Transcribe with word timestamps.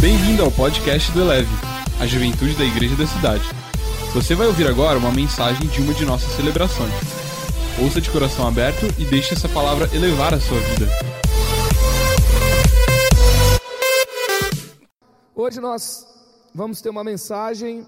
Bem-vindo 0.00 0.42
ao 0.42 0.50
podcast 0.50 1.12
do 1.12 1.20
Eleve, 1.20 1.50
a 2.00 2.06
juventude 2.06 2.56
da 2.56 2.64
igreja 2.64 2.96
da 2.96 3.06
cidade. 3.06 3.44
Você 4.14 4.34
vai 4.34 4.46
ouvir 4.46 4.66
agora 4.66 4.98
uma 4.98 5.12
mensagem 5.12 5.68
de 5.68 5.82
uma 5.82 5.92
de 5.92 6.06
nossas 6.06 6.32
celebrações. 6.36 6.90
Ouça 7.78 8.00
de 8.00 8.10
coração 8.10 8.48
aberto 8.48 8.86
e 8.98 9.04
deixe 9.04 9.34
essa 9.34 9.46
palavra 9.46 9.94
elevar 9.94 10.32
a 10.32 10.40
sua 10.40 10.58
vida. 10.58 10.86
Hoje 15.34 15.60
nós 15.60 16.06
vamos 16.54 16.80
ter 16.80 16.88
uma 16.88 17.04
mensagem, 17.04 17.86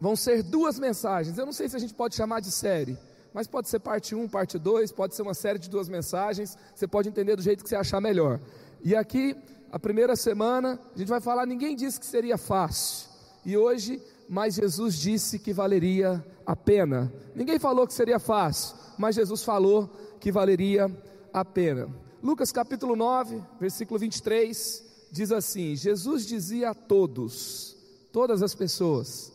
vão 0.00 0.16
ser 0.16 0.42
duas 0.42 0.78
mensagens. 0.78 1.36
Eu 1.36 1.44
não 1.44 1.52
sei 1.52 1.68
se 1.68 1.76
a 1.76 1.78
gente 1.78 1.92
pode 1.92 2.14
chamar 2.14 2.40
de 2.40 2.50
série, 2.50 2.96
mas 3.34 3.46
pode 3.46 3.68
ser 3.68 3.80
parte 3.80 4.14
1, 4.14 4.26
parte 4.28 4.58
2, 4.58 4.90
pode 4.90 5.14
ser 5.14 5.20
uma 5.20 5.34
série 5.34 5.58
de 5.58 5.68
duas 5.68 5.86
mensagens, 5.86 6.56
você 6.74 6.88
pode 6.88 7.10
entender 7.10 7.36
do 7.36 7.42
jeito 7.42 7.62
que 7.62 7.68
você 7.68 7.76
achar 7.76 8.00
melhor. 8.00 8.40
E 8.82 8.96
aqui 8.96 9.36
a 9.76 9.78
primeira 9.78 10.16
semana, 10.16 10.80
a 10.94 10.98
gente 10.98 11.08
vai 11.08 11.20
falar, 11.20 11.44
ninguém 11.44 11.76
disse 11.76 12.00
que 12.00 12.06
seria 12.06 12.38
fácil. 12.38 13.10
E 13.44 13.58
hoje, 13.58 14.00
mas 14.26 14.54
Jesus 14.54 14.98
disse 14.98 15.38
que 15.38 15.52
valeria 15.52 16.24
a 16.46 16.56
pena. 16.56 17.12
Ninguém 17.34 17.58
falou 17.58 17.86
que 17.86 17.92
seria 17.92 18.18
fácil, 18.18 18.74
mas 18.96 19.16
Jesus 19.16 19.44
falou 19.44 19.86
que 20.18 20.32
valeria 20.32 20.90
a 21.30 21.44
pena. 21.44 21.90
Lucas 22.22 22.50
capítulo 22.50 22.96
9, 22.96 23.42
versículo 23.60 24.00
23, 24.00 24.82
diz 25.12 25.30
assim: 25.30 25.76
Jesus 25.76 26.24
dizia 26.24 26.70
a 26.70 26.74
todos, 26.74 27.76
todas 28.10 28.42
as 28.42 28.54
pessoas: 28.54 29.30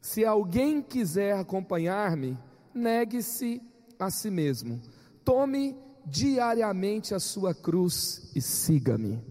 Se 0.00 0.24
alguém 0.24 0.80
quiser 0.80 1.36
acompanhar-me, 1.36 2.38
negue-se 2.72 3.60
a 3.98 4.10
si 4.10 4.30
mesmo. 4.30 4.80
Tome 5.22 5.76
diariamente 6.06 7.14
a 7.14 7.20
sua 7.20 7.54
cruz 7.54 8.30
e 8.34 8.40
siga-me. 8.40 9.22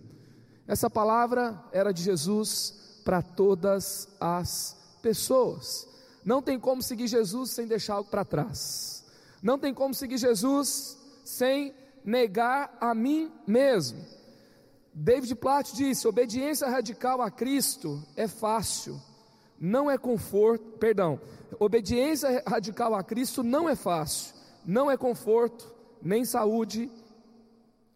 Essa 0.68 0.90
palavra 0.90 1.64
era 1.72 1.92
de 1.92 2.04
Jesus 2.04 3.02
para 3.04 3.22
todas 3.22 4.08
as 4.20 4.78
pessoas. 5.02 5.88
Não 6.24 6.42
tem 6.42 6.60
como 6.60 6.82
seguir 6.82 7.08
Jesus 7.08 7.52
sem 7.52 7.66
deixar 7.66 7.96
algo 7.96 8.10
para 8.10 8.26
trás. 8.26 9.04
Não 9.42 9.58
tem 9.58 9.74
como 9.74 9.94
seguir 9.94 10.18
Jesus 10.18 10.98
sem 11.24 11.74
negar 12.04 12.78
a 12.80 12.94
mim 12.94 13.32
mesmo. 13.48 14.00
David 14.94 15.36
Platt 15.36 15.76
disse: 15.76 16.08
obediência 16.08 16.68
radical 16.68 17.22
a 17.22 17.32
Cristo 17.32 18.04
é 18.16 18.28
fácil, 18.28 19.00
não 19.60 19.90
é 19.90 19.98
conforto, 19.98 20.78
perdão, 20.78 21.20
obediência 21.60 22.44
radical 22.46 22.94
a 22.94 23.04
Cristo 23.04 23.44
não 23.44 23.70
é 23.70 23.76
fácil, 23.76 24.36
não 24.66 24.92
é 24.92 24.98
conforto, 24.98 25.74
nem 26.02 26.26
saúde, 26.26 26.90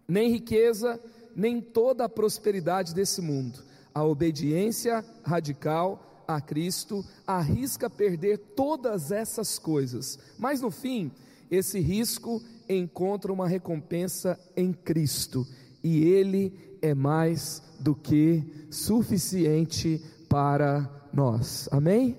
nem 0.08 0.32
riqueza, 0.32 1.00
nem 1.36 1.62
toda 1.62 2.06
a 2.06 2.10
prosperidade 2.10 2.94
desse 2.94 3.22
mundo. 3.22 3.64
A 3.94 4.04
obediência 4.04 5.04
radical 5.24 6.24
a 6.28 6.40
Cristo 6.40 7.06
arrisca 7.28 7.90
perder 7.90 8.38
todas 8.38 9.12
essas 9.12 9.60
coisas, 9.60 10.18
mas 10.38 10.62
no 10.62 10.72
fim, 10.72 11.12
esse 11.52 11.80
risco 11.80 12.42
encontra 12.68 13.32
uma 13.32 13.48
recompensa 13.48 14.40
em 14.56 14.74
Cristo, 14.74 15.46
e 15.84 16.04
Ele 16.04 16.78
é 16.82 16.94
mais 16.94 17.62
do 17.80 17.94
que 17.94 18.44
suficiente 18.72 20.02
para 20.30 20.90
nós. 21.12 21.68
Amém? 21.72 22.18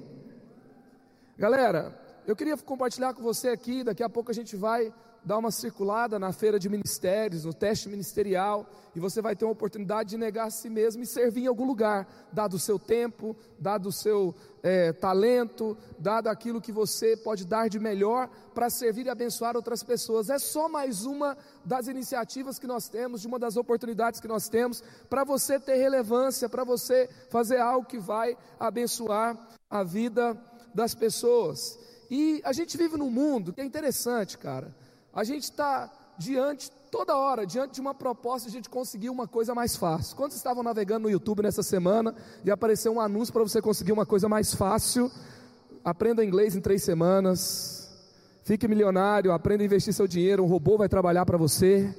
Galera, 1.36 1.98
eu 2.26 2.36
queria 2.36 2.56
compartilhar 2.56 3.14
com 3.14 3.22
você 3.22 3.48
aqui, 3.48 3.82
daqui 3.82 4.02
a 4.02 4.08
pouco 4.08 4.30
a 4.30 4.34
gente 4.34 4.54
vai 4.54 4.92
dar 5.24 5.38
uma 5.38 5.50
circulada 5.50 6.18
na 6.18 6.32
feira 6.32 6.58
de 6.58 6.68
ministérios, 6.68 7.44
no 7.44 7.54
teste 7.54 7.88
ministerial, 7.88 8.68
e 8.94 9.00
você 9.00 9.22
vai 9.22 9.34
ter 9.34 9.44
uma 9.44 9.52
oportunidade 9.52 10.10
de 10.10 10.18
negar 10.18 10.46
a 10.46 10.50
si 10.50 10.68
mesmo 10.68 11.02
e 11.02 11.06
servir 11.06 11.44
em 11.44 11.46
algum 11.46 11.66
lugar, 11.66 12.06
dado 12.32 12.54
o 12.54 12.58
seu 12.58 12.78
tempo, 12.78 13.34
dado 13.58 13.88
o 13.88 13.92
seu 13.92 14.34
é, 14.62 14.92
talento, 14.92 15.76
dado 15.98 16.28
aquilo 16.28 16.60
que 16.60 16.70
você 16.70 17.16
pode 17.16 17.46
dar 17.46 17.68
de 17.68 17.80
melhor 17.80 18.28
para 18.54 18.68
servir 18.68 19.06
e 19.06 19.10
abençoar 19.10 19.56
outras 19.56 19.82
pessoas. 19.82 20.28
É 20.28 20.38
só 20.38 20.68
mais 20.68 21.06
uma 21.06 21.36
das 21.64 21.88
iniciativas 21.88 22.58
que 22.58 22.66
nós 22.66 22.88
temos, 22.88 23.22
de 23.22 23.26
uma 23.26 23.38
das 23.38 23.56
oportunidades 23.56 24.20
que 24.20 24.28
nós 24.28 24.48
temos, 24.48 24.82
para 25.08 25.24
você 25.24 25.58
ter 25.58 25.76
relevância, 25.76 26.48
para 26.48 26.64
você 26.64 27.08
fazer 27.30 27.58
algo 27.58 27.86
que 27.86 27.98
vai 27.98 28.36
abençoar 28.60 29.36
a 29.70 29.82
vida 29.82 30.38
das 30.74 30.94
pessoas. 30.94 31.78
E 32.10 32.40
a 32.44 32.52
gente 32.52 32.76
vive 32.76 32.96
num 32.96 33.10
mundo 33.10 33.52
que 33.52 33.60
é 33.60 33.64
interessante, 33.64 34.36
cara. 34.36 34.83
A 35.14 35.22
gente 35.22 35.44
está 35.44 35.90
diante, 36.18 36.70
toda 36.90 37.16
hora, 37.16 37.46
diante 37.46 37.74
de 37.74 37.80
uma 37.80 37.94
proposta 37.94 38.50
de 38.50 38.68
conseguir 38.68 39.10
uma 39.10 39.28
coisa 39.28 39.54
mais 39.54 39.76
fácil. 39.76 40.16
Quando 40.16 40.32
estavam 40.32 40.62
navegando 40.62 41.04
no 41.04 41.10
YouTube 41.10 41.42
nessa 41.42 41.62
semana 41.62 42.14
e 42.44 42.50
apareceu 42.50 42.92
um 42.92 43.00
anúncio 43.00 43.32
para 43.32 43.42
você 43.42 43.62
conseguir 43.62 43.92
uma 43.92 44.04
coisa 44.04 44.28
mais 44.28 44.54
fácil, 44.54 45.10
aprenda 45.84 46.24
inglês 46.24 46.56
em 46.56 46.60
três 46.60 46.82
semanas, 46.82 47.88
fique 48.42 48.66
milionário, 48.66 49.32
aprenda 49.32 49.62
a 49.62 49.66
investir 49.66 49.94
seu 49.94 50.08
dinheiro, 50.08 50.42
um 50.42 50.48
robô 50.48 50.76
vai 50.76 50.88
trabalhar 50.88 51.24
para 51.24 51.38
você. 51.38 51.94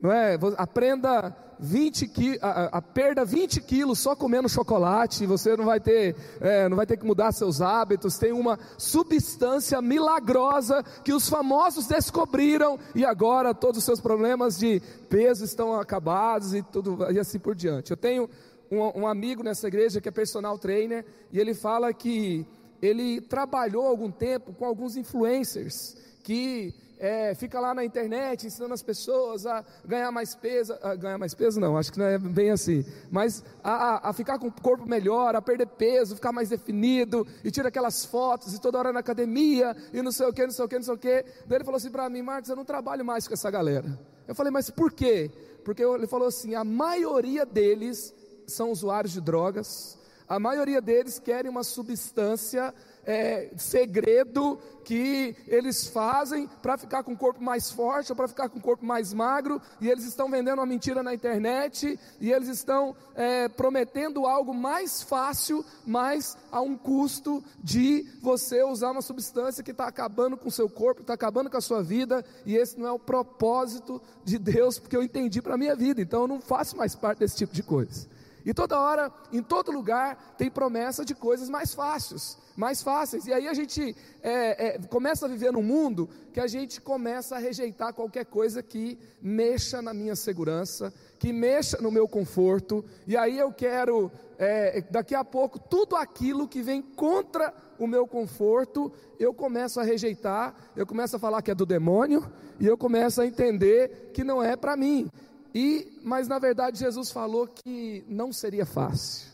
Não 0.00 0.12
é? 0.12 0.36
Aprenda 0.56 1.34
20 1.60 2.08
qui, 2.08 2.38
a, 2.40 2.78
a, 2.78 2.82
perda 2.82 3.24
20 3.24 3.60
quilos 3.62 3.98
só 3.98 4.14
comendo 4.14 4.48
chocolate, 4.48 5.26
você 5.26 5.56
não 5.56 5.64
vai 5.64 5.80
ter, 5.80 6.14
é, 6.40 6.68
não 6.68 6.76
vai 6.76 6.86
ter 6.86 6.96
que 6.96 7.04
mudar 7.04 7.32
seus 7.32 7.60
hábitos, 7.60 8.18
tem 8.18 8.32
uma 8.32 8.58
substância 8.76 9.80
milagrosa 9.82 10.82
que 11.04 11.12
os 11.12 11.28
famosos 11.28 11.86
descobriram 11.86 12.78
e 12.94 13.04
agora 13.04 13.54
todos 13.54 13.78
os 13.78 13.84
seus 13.84 14.00
problemas 14.00 14.58
de 14.58 14.80
peso 15.08 15.44
estão 15.44 15.78
acabados 15.78 16.54
e 16.54 16.62
tudo 16.62 17.10
e 17.10 17.18
assim 17.18 17.38
por 17.38 17.54
diante. 17.54 17.90
Eu 17.90 17.96
tenho 17.96 18.28
um, 18.70 19.00
um 19.00 19.06
amigo 19.06 19.42
nessa 19.42 19.66
igreja 19.68 20.00
que 20.00 20.08
é 20.08 20.12
personal 20.12 20.58
trainer 20.58 21.04
e 21.32 21.38
ele 21.38 21.54
fala 21.54 21.92
que 21.92 22.46
ele 22.80 23.20
trabalhou 23.20 23.86
algum 23.86 24.10
tempo 24.10 24.52
com 24.52 24.64
alguns 24.64 24.96
influencers 24.96 25.96
que 26.22 26.74
é, 26.98 27.34
fica 27.34 27.60
lá 27.60 27.72
na 27.72 27.84
internet 27.84 28.46
ensinando 28.46 28.74
as 28.74 28.82
pessoas 28.82 29.46
a 29.46 29.64
ganhar 29.84 30.10
mais 30.10 30.34
peso, 30.34 30.74
a 30.82 30.94
ganhar 30.94 31.18
mais 31.18 31.34
peso 31.34 31.60
não, 31.60 31.76
acho 31.76 31.92
que 31.92 31.98
não 31.98 32.06
é 32.06 32.18
bem 32.18 32.50
assim, 32.50 32.84
mas 33.10 33.44
a, 33.62 34.08
a, 34.08 34.12
ficar 34.12 34.38
com 34.38 34.48
o 34.48 34.52
corpo 34.52 34.86
melhor, 34.86 35.36
a 35.36 35.42
perder 35.42 35.66
peso, 35.66 36.16
ficar 36.16 36.32
mais 36.32 36.48
definido, 36.48 37.26
e 37.44 37.50
tira 37.50 37.68
aquelas 37.68 38.04
fotos, 38.04 38.52
e 38.54 38.60
toda 38.60 38.78
hora 38.78 38.92
na 38.92 39.00
academia, 39.00 39.76
e 39.92 40.02
não 40.02 40.10
sei 40.10 40.26
o 40.26 40.32
que, 40.32 40.42
não 40.44 40.52
sei 40.52 40.64
o 40.64 40.68
que, 40.68 40.76
não 40.76 40.82
sei 40.82 40.94
o 40.94 40.98
que, 40.98 41.24
daí 41.46 41.58
ele 41.58 41.64
falou 41.64 41.76
assim 41.76 41.90
para 41.90 42.08
mim, 42.08 42.22
Marcos, 42.22 42.50
eu 42.50 42.56
não 42.56 42.64
trabalho 42.64 43.04
mais 43.04 43.28
com 43.28 43.34
essa 43.34 43.50
galera, 43.50 43.98
eu 44.26 44.34
falei, 44.34 44.50
mas 44.50 44.68
por 44.70 44.92
quê? 44.92 45.30
Porque 45.64 45.82
ele 45.82 46.06
falou 46.06 46.28
assim, 46.28 46.54
a 46.54 46.64
maioria 46.64 47.46
deles 47.46 48.14
são 48.46 48.70
usuários 48.70 49.12
de 49.12 49.20
drogas, 49.20 49.98
a 50.28 50.38
maioria 50.38 50.80
deles 50.80 51.18
querem 51.18 51.50
uma 51.50 51.64
substância 51.64 52.74
é, 53.08 53.48
segredo 53.56 54.58
que 54.84 55.34
eles 55.46 55.86
fazem 55.86 56.46
para 56.60 56.76
ficar 56.76 57.02
com 57.02 57.12
o 57.12 57.16
corpo 57.16 57.42
mais 57.42 57.70
forte 57.70 58.12
ou 58.12 58.16
para 58.16 58.28
ficar 58.28 58.50
com 58.50 58.58
o 58.58 58.62
corpo 58.62 58.84
mais 58.84 59.14
magro, 59.14 59.60
e 59.80 59.88
eles 59.88 60.04
estão 60.04 60.30
vendendo 60.30 60.58
uma 60.58 60.66
mentira 60.66 61.02
na 61.02 61.14
internet, 61.14 61.98
e 62.20 62.30
eles 62.30 62.48
estão 62.48 62.94
é, 63.14 63.48
prometendo 63.48 64.26
algo 64.26 64.52
mais 64.52 65.02
fácil, 65.02 65.64
mas 65.86 66.36
a 66.52 66.60
um 66.60 66.76
custo 66.76 67.42
de 67.62 68.06
você 68.20 68.62
usar 68.62 68.90
uma 68.90 69.02
substância 69.02 69.64
que 69.64 69.70
está 69.70 69.86
acabando 69.86 70.36
com 70.36 70.48
o 70.48 70.52
seu 70.52 70.68
corpo, 70.68 71.00
está 71.00 71.14
acabando 71.14 71.50
com 71.50 71.56
a 71.56 71.62
sua 71.62 71.82
vida, 71.82 72.22
e 72.44 72.56
esse 72.56 72.78
não 72.78 72.86
é 72.86 72.92
o 72.92 72.98
propósito 72.98 74.02
de 74.22 74.38
Deus, 74.38 74.78
porque 74.78 74.96
eu 74.96 75.02
entendi 75.02 75.40
para 75.40 75.54
a 75.54 75.58
minha 75.58 75.74
vida, 75.74 76.02
então 76.02 76.22
eu 76.22 76.28
não 76.28 76.40
faço 76.42 76.76
mais 76.76 76.94
parte 76.94 77.20
desse 77.20 77.36
tipo 77.36 77.54
de 77.54 77.62
coisa. 77.62 78.06
E 78.48 78.54
toda 78.54 78.80
hora, 78.80 79.12
em 79.30 79.42
todo 79.42 79.70
lugar, 79.70 80.34
tem 80.38 80.50
promessa 80.50 81.04
de 81.04 81.14
coisas 81.14 81.50
mais 81.50 81.74
fáceis, 81.74 82.38
mais 82.56 82.82
fáceis. 82.82 83.26
E 83.26 83.32
aí 83.34 83.46
a 83.46 83.52
gente 83.52 83.94
é, 84.22 84.68
é, 84.68 84.78
começa 84.88 85.26
a 85.26 85.28
viver 85.28 85.52
num 85.52 85.62
mundo 85.62 86.08
que 86.32 86.40
a 86.40 86.46
gente 86.46 86.80
começa 86.80 87.36
a 87.36 87.38
rejeitar 87.38 87.92
qualquer 87.92 88.24
coisa 88.24 88.62
que 88.62 88.98
mexa 89.20 89.82
na 89.82 89.92
minha 89.92 90.16
segurança, 90.16 90.90
que 91.18 91.30
mexa 91.30 91.76
no 91.82 91.90
meu 91.90 92.08
conforto. 92.08 92.82
E 93.06 93.18
aí 93.18 93.38
eu 93.38 93.52
quero, 93.52 94.10
é, 94.38 94.82
daqui 94.90 95.14
a 95.14 95.22
pouco, 95.22 95.58
tudo 95.58 95.94
aquilo 95.94 96.48
que 96.48 96.62
vem 96.62 96.80
contra 96.80 97.52
o 97.78 97.86
meu 97.86 98.06
conforto, 98.06 98.90
eu 99.20 99.34
começo 99.34 99.78
a 99.78 99.82
rejeitar, 99.82 100.54
eu 100.74 100.86
começo 100.86 101.14
a 101.16 101.18
falar 101.18 101.42
que 101.42 101.50
é 101.50 101.54
do 101.54 101.66
demônio, 101.66 102.24
e 102.58 102.66
eu 102.66 102.78
começo 102.78 103.20
a 103.20 103.26
entender 103.26 104.10
que 104.14 104.24
não 104.24 104.42
é 104.42 104.56
para 104.56 104.74
mim. 104.74 105.10
E, 105.54 106.00
mas 106.02 106.28
na 106.28 106.38
verdade 106.38 106.78
Jesus 106.78 107.10
falou 107.10 107.46
que 107.46 108.04
não 108.08 108.32
seria 108.32 108.66
fácil. 108.66 109.28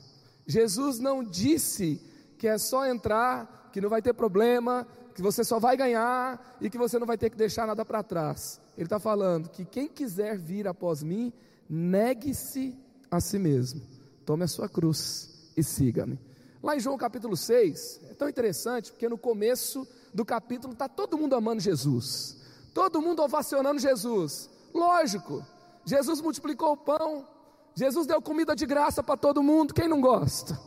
Jesus 0.47 0.99
não 0.99 1.23
disse 1.25 2.01
que 2.39 2.47
é 2.47 2.59
só 2.59 2.87
entrar, 2.87 3.71
que 3.73 3.81
não 3.81 3.89
vai 3.89 4.03
ter 4.03 4.13
problema, 4.13 4.87
que 5.15 5.23
você 5.23 5.43
só 5.43 5.59
vai 5.59 5.77
ganhar 5.77 6.57
e 6.61 6.69
que 6.69 6.77
você 6.77 6.99
não 6.99 7.07
vai 7.07 7.17
ter 7.17 7.31
que 7.31 7.37
deixar 7.37 7.67
nada 7.67 7.85
para 7.85 8.03
trás. 8.03 8.61
Ele 8.77 8.87
está 8.87 8.99
falando 8.99 9.49
que 9.49 9.65
quem 9.65 9.89
quiser 9.89 10.37
vir 10.37 10.67
após 10.67 11.03
mim, 11.03 11.33
negue-se 11.69 12.77
a 13.11 13.21
si 13.21 13.39
mesmo, 13.39 13.81
tome 14.27 14.45
a 14.45 14.49
sua 14.49 14.69
cruz 14.69 15.51
e 15.57 15.63
siga-me. 15.63 16.19
Lá 16.63 16.77
em 16.77 16.81
João 16.81 16.97
capítulo 16.97 17.37
6, 17.37 18.01
é 18.11 18.15
tão 18.15 18.29
interessante 18.29 18.91
porque 18.91 19.09
no 19.09 19.19
começo 19.19 19.87
do 20.13 20.25
capítulo 20.25 20.73
está 20.73 20.89
todo 20.89 21.19
mundo 21.19 21.35
amando 21.35 21.61
Jesus, 21.61 22.37
todo 22.73 23.01
mundo 23.03 23.23
ovacionando 23.23 23.81
Jesus. 23.81 24.51
Lógico, 24.73 25.45
Jesus 25.85 26.21
multiplicou 26.21 26.73
o 26.73 26.77
pão, 26.77 27.27
Jesus 27.75 28.07
deu 28.07 28.23
comida 28.23 28.55
de 28.55 28.65
graça 28.67 29.03
para 29.03 29.17
todo 29.17 29.43
mundo, 29.43 29.75
quem 29.75 29.89
não 29.89 30.01
gosta? 30.01 30.59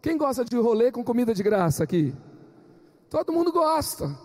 Quem 0.00 0.16
gosta 0.16 0.44
de 0.44 0.56
rolê 0.56 0.92
com 0.92 1.02
comida 1.02 1.34
de 1.34 1.42
graça 1.42 1.82
aqui? 1.84 2.14
Todo 3.10 3.32
mundo 3.32 3.50
gosta, 3.50 4.16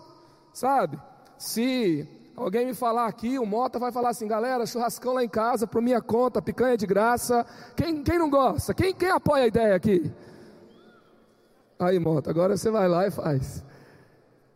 sabe? 0.52 1.00
Se 1.36 2.08
alguém 2.36 2.66
me 2.66 2.74
falar 2.74 3.06
aqui, 3.06 3.38
o 3.38 3.46
Mota 3.46 3.78
vai 3.78 3.90
falar 3.90 4.10
assim, 4.10 4.28
galera, 4.28 4.66
churrascão 4.66 5.14
lá 5.14 5.24
em 5.24 5.28
casa, 5.28 5.66
por 5.66 5.82
minha 5.82 6.00
conta, 6.00 6.40
picanha 6.40 6.76
de 6.76 6.86
graça. 6.86 7.44
Quem, 7.76 8.02
quem 8.02 8.18
não 8.18 8.30
gosta? 8.30 8.72
Quem, 8.72 8.94
quem 8.94 9.10
apoia 9.10 9.44
a 9.44 9.48
ideia 9.48 9.74
aqui? 9.74 10.12
Aí, 11.78 11.98
Mota, 11.98 12.30
agora 12.30 12.56
você 12.56 12.70
vai 12.70 12.88
lá 12.88 13.06
e 13.06 13.10
faz. 13.10 13.64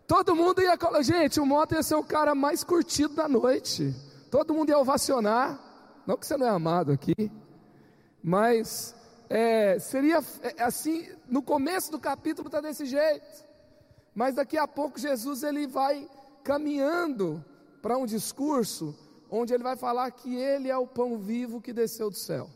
Todo 0.06 0.34
mundo 0.34 0.62
ia. 0.62 0.78
Gente, 1.02 1.40
o 1.40 1.46
Mota 1.46 1.74
ia 1.74 1.82
ser 1.82 1.96
o 1.96 2.04
cara 2.04 2.34
mais 2.34 2.62
curtido 2.62 3.14
da 3.14 3.28
noite. 3.28 3.94
Todo 4.30 4.54
mundo 4.54 4.70
ia 4.70 4.78
ovacionar. 4.78 5.58
Não 6.06 6.16
que 6.16 6.26
você 6.26 6.36
não 6.36 6.46
é 6.46 6.50
amado 6.50 6.92
aqui, 6.92 7.30
mas 8.22 8.94
é, 9.28 9.78
seria 9.78 10.22
é, 10.42 10.62
assim. 10.62 11.06
No 11.28 11.42
começo 11.42 11.90
do 11.90 11.98
capítulo 11.98 12.48
está 12.48 12.60
desse 12.60 12.86
jeito, 12.86 13.44
mas 14.14 14.34
daqui 14.34 14.56
a 14.56 14.66
pouco 14.66 14.98
Jesus 14.98 15.42
ele 15.42 15.66
vai 15.66 16.08
caminhando 16.42 17.44
para 17.82 17.98
um 17.98 18.06
discurso 18.06 18.94
onde 19.30 19.52
ele 19.52 19.62
vai 19.62 19.76
falar 19.76 20.10
que 20.10 20.34
ele 20.34 20.70
é 20.70 20.76
o 20.76 20.86
pão 20.86 21.18
vivo 21.18 21.60
que 21.60 21.72
desceu 21.72 22.10
do 22.10 22.16
céu. 22.16 22.48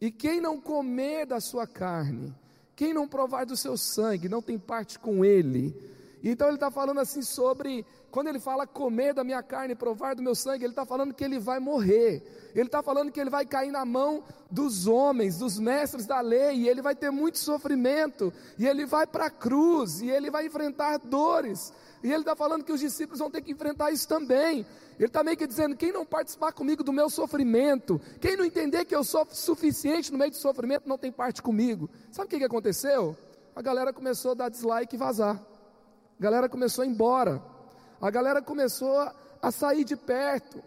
E 0.00 0.10
quem 0.10 0.40
não 0.40 0.60
comer 0.60 1.26
da 1.26 1.40
sua 1.40 1.66
carne, 1.66 2.34
quem 2.74 2.92
não 2.92 3.06
provar 3.06 3.44
do 3.44 3.56
seu 3.56 3.76
sangue, 3.76 4.28
não 4.28 4.42
tem 4.42 4.58
parte 4.58 4.98
com 4.98 5.24
ele. 5.24 5.76
Então 6.30 6.46
ele 6.46 6.56
está 6.56 6.70
falando 6.70 7.00
assim 7.00 7.22
sobre 7.22 7.84
quando 8.10 8.28
ele 8.28 8.38
fala 8.38 8.66
comer 8.66 9.14
da 9.14 9.24
minha 9.24 9.42
carne 9.42 9.74
provar 9.74 10.14
do 10.14 10.22
meu 10.22 10.34
sangue, 10.34 10.64
ele 10.64 10.72
está 10.72 10.84
falando 10.84 11.14
que 11.14 11.24
ele 11.24 11.38
vai 11.38 11.58
morrer. 11.58 12.22
Ele 12.54 12.66
está 12.66 12.82
falando 12.82 13.10
que 13.10 13.18
ele 13.18 13.30
vai 13.30 13.46
cair 13.46 13.72
na 13.72 13.84
mão 13.84 14.22
dos 14.50 14.86
homens, 14.86 15.38
dos 15.38 15.58
mestres 15.58 16.06
da 16.06 16.20
lei, 16.20 16.58
e 16.58 16.68
ele 16.68 16.82
vai 16.82 16.94
ter 16.94 17.10
muito 17.10 17.38
sofrimento, 17.38 18.32
e 18.58 18.66
ele 18.66 18.84
vai 18.84 19.06
para 19.06 19.26
a 19.26 19.30
cruz, 19.30 20.02
e 20.02 20.10
ele 20.10 20.30
vai 20.30 20.46
enfrentar 20.46 20.98
dores. 20.98 21.72
E 22.04 22.08
ele 22.08 22.20
está 22.20 22.36
falando 22.36 22.64
que 22.64 22.72
os 22.72 22.80
discípulos 22.80 23.20
vão 23.20 23.30
ter 23.30 23.40
que 23.40 23.50
enfrentar 23.50 23.90
isso 23.90 24.06
também. 24.06 24.66
Ele 24.98 25.06
está 25.06 25.24
meio 25.24 25.36
que 25.36 25.46
dizendo: 25.46 25.74
quem 25.74 25.90
não 25.90 26.04
participar 26.04 26.52
comigo 26.52 26.84
do 26.84 26.92
meu 26.92 27.08
sofrimento, 27.08 28.00
quem 28.20 28.36
não 28.36 28.44
entender 28.44 28.84
que 28.84 28.94
eu 28.94 29.02
sou 29.02 29.26
suficiente 29.30 30.12
no 30.12 30.18
meio 30.18 30.30
do 30.30 30.36
sofrimento, 30.36 30.88
não 30.88 30.98
tem 30.98 31.10
parte 31.10 31.40
comigo. 31.40 31.88
Sabe 32.10 32.26
o 32.26 32.28
que, 32.28 32.38
que 32.38 32.44
aconteceu? 32.44 33.16
A 33.56 33.62
galera 33.62 33.92
começou 33.92 34.32
a 34.32 34.34
dar 34.34 34.48
dislike 34.50 34.94
e 34.94 34.98
vazar. 34.98 35.51
A 36.18 36.22
galera 36.22 36.48
começou 36.48 36.82
a 36.82 36.86
ir 36.86 36.90
embora. 36.90 37.42
A 38.00 38.10
galera 38.10 38.42
começou 38.42 39.10
a 39.40 39.50
sair 39.50 39.84
de 39.84 39.96
perto. 39.96 40.62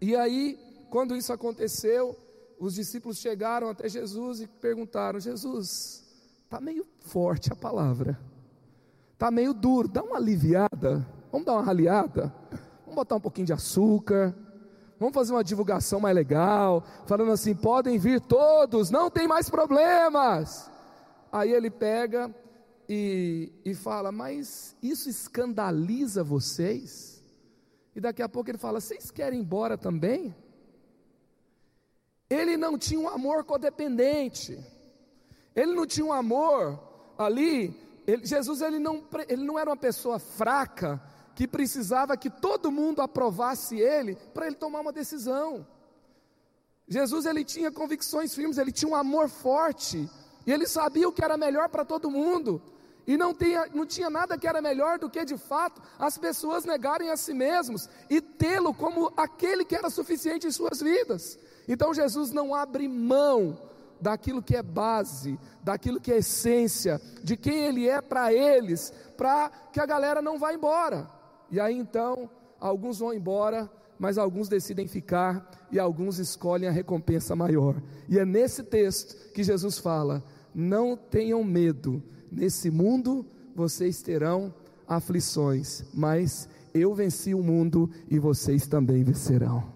E 0.00 0.16
aí, 0.16 0.58
quando 0.90 1.16
isso 1.16 1.32
aconteceu, 1.32 2.16
os 2.58 2.74
discípulos 2.74 3.18
chegaram 3.18 3.68
até 3.68 3.88
Jesus 3.88 4.40
e 4.40 4.46
perguntaram: 4.46 5.20
Jesus, 5.20 6.04
está 6.44 6.60
meio 6.60 6.86
forte 7.00 7.52
a 7.52 7.56
palavra, 7.56 8.18
está 9.12 9.30
meio 9.30 9.52
duro, 9.54 9.88
dá 9.88 10.02
uma 10.02 10.16
aliviada, 10.16 11.06
vamos 11.30 11.46
dar 11.46 11.54
uma 11.54 11.62
raliada, 11.62 12.32
vamos 12.84 12.94
botar 12.94 13.16
um 13.16 13.20
pouquinho 13.20 13.46
de 13.46 13.52
açúcar, 13.52 14.34
vamos 14.98 15.14
fazer 15.14 15.32
uma 15.32 15.44
divulgação 15.44 16.00
mais 16.00 16.14
legal, 16.14 16.84
falando 17.06 17.32
assim: 17.32 17.54
podem 17.54 17.98
vir 17.98 18.20
todos, 18.20 18.90
não 18.90 19.10
tem 19.10 19.26
mais 19.26 19.48
problemas. 19.50 20.70
Aí 21.32 21.52
ele 21.52 21.70
pega 21.70 22.32
e, 22.88 23.52
e 23.64 23.74
fala: 23.74 24.12
Mas 24.12 24.76
isso 24.82 25.08
escandaliza 25.08 26.22
vocês? 26.22 27.22
E 27.94 28.00
daqui 28.00 28.22
a 28.22 28.28
pouco 28.28 28.50
ele 28.50 28.58
fala: 28.58 28.80
Vocês 28.80 29.10
querem 29.10 29.38
ir 29.38 29.42
embora 29.42 29.78
também? 29.78 30.34
Ele 32.28 32.56
não 32.56 32.78
tinha 32.78 33.00
um 33.00 33.08
amor 33.08 33.44
codependente, 33.44 34.58
ele 35.54 35.72
não 35.74 35.86
tinha 35.86 36.06
um 36.06 36.12
amor 36.12 36.80
ali. 37.18 37.82
Ele, 38.06 38.26
Jesus 38.26 38.60
ele 38.60 38.78
não, 38.78 39.02
ele 39.28 39.44
não 39.44 39.58
era 39.58 39.70
uma 39.70 39.76
pessoa 39.76 40.18
fraca 40.18 41.00
que 41.34 41.48
precisava 41.48 42.16
que 42.16 42.30
todo 42.30 42.70
mundo 42.70 43.00
aprovasse 43.00 43.78
ele 43.78 44.14
para 44.32 44.46
ele 44.46 44.56
tomar 44.56 44.80
uma 44.80 44.92
decisão. 44.92 45.66
Jesus 46.86 47.24
ele 47.24 47.44
tinha 47.44 47.72
convicções 47.72 48.34
firmes, 48.34 48.58
ele 48.58 48.70
tinha 48.70 48.90
um 48.90 48.94
amor 48.94 49.28
forte, 49.28 50.08
e 50.46 50.52
ele 50.52 50.66
sabia 50.66 51.08
o 51.08 51.12
que 51.12 51.24
era 51.24 51.36
melhor 51.36 51.68
para 51.68 51.84
todo 51.84 52.10
mundo. 52.10 52.60
E 53.06 53.16
não 53.16 53.34
tinha, 53.34 53.66
não 53.74 53.84
tinha 53.84 54.08
nada 54.08 54.38
que 54.38 54.46
era 54.46 54.62
melhor 54.62 54.98
do 54.98 55.10
que, 55.10 55.24
de 55.24 55.36
fato, 55.36 55.82
as 55.98 56.16
pessoas 56.16 56.64
negarem 56.64 57.10
a 57.10 57.16
si 57.16 57.34
mesmos 57.34 57.88
e 58.08 58.20
tê-lo 58.20 58.72
como 58.72 59.12
aquele 59.16 59.64
que 59.64 59.76
era 59.76 59.90
suficiente 59.90 60.46
em 60.46 60.50
suas 60.50 60.80
vidas. 60.80 61.38
Então 61.68 61.92
Jesus 61.92 62.30
não 62.30 62.54
abre 62.54 62.88
mão 62.88 63.58
daquilo 64.00 64.42
que 64.42 64.56
é 64.56 64.62
base, 64.62 65.38
daquilo 65.62 66.00
que 66.00 66.12
é 66.12 66.18
essência, 66.18 67.00
de 67.22 67.36
quem 67.36 67.66
Ele 67.66 67.88
é 67.88 68.00
para 68.00 68.32
eles, 68.32 68.92
para 69.16 69.50
que 69.72 69.80
a 69.80 69.86
galera 69.86 70.20
não 70.20 70.38
vá 70.38 70.52
embora. 70.52 71.08
E 71.50 71.60
aí 71.60 71.76
então, 71.76 72.28
alguns 72.58 72.98
vão 72.98 73.12
embora, 73.12 73.70
mas 73.98 74.18
alguns 74.18 74.48
decidem 74.48 74.88
ficar 74.88 75.50
e 75.70 75.78
alguns 75.78 76.18
escolhem 76.18 76.68
a 76.68 76.72
recompensa 76.72 77.36
maior. 77.36 77.76
E 78.08 78.18
é 78.18 78.24
nesse 78.24 78.62
texto 78.62 79.32
que 79.32 79.42
Jesus 79.42 79.78
fala: 79.78 80.22
não 80.54 80.96
tenham 80.96 81.42
medo 81.44 82.02
Nesse 82.34 82.70
mundo 82.70 83.24
vocês 83.54 84.02
terão 84.02 84.52
aflições, 84.88 85.84
mas 85.94 86.48
eu 86.74 86.92
venci 86.92 87.32
o 87.32 87.42
mundo 87.42 87.88
e 88.10 88.18
vocês 88.18 88.66
também 88.66 89.04
vencerão. 89.04 89.72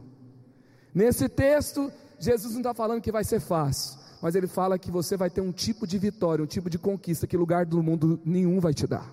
Nesse 0.93 1.29
texto, 1.29 1.93
Jesus 2.19 2.55
não 2.55 2.61
está 2.61 2.75
falando 2.75 3.01
que 3.01 3.13
vai 3.13 3.23
ser 3.23 3.41
fácil, 3.41 3.99
mas 4.21 4.35
ele 4.35 4.49
fala 4.49 4.79
que 4.79 4.91
você 4.91 5.17
vai 5.17 5.31
ter 5.31 5.41
um 5.41 5.53
tipo 5.53 5.87
de 5.87 5.99
vitória, 5.99 6.43
um 6.43 6.49
tipo 6.49 6.69
de 6.69 6.79
conquista 6.79 7.27
que 7.27 7.37
lugar 7.37 7.65
do 7.65 7.81
mundo 7.81 8.21
nenhum 8.25 8.59
vai 8.59 8.75
te 8.75 8.87
dar. 8.87 9.09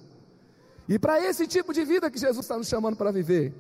E 0.90 0.98
para 0.98 1.22
esse 1.24 1.46
tipo 1.46 1.72
de 1.72 1.86
vida 1.86 2.10
que 2.10 2.20
Jesus 2.20 2.46
está 2.46 2.58
nos 2.58 2.68
chamando 2.68 2.96
para 2.96 3.12
viver. 3.12 3.54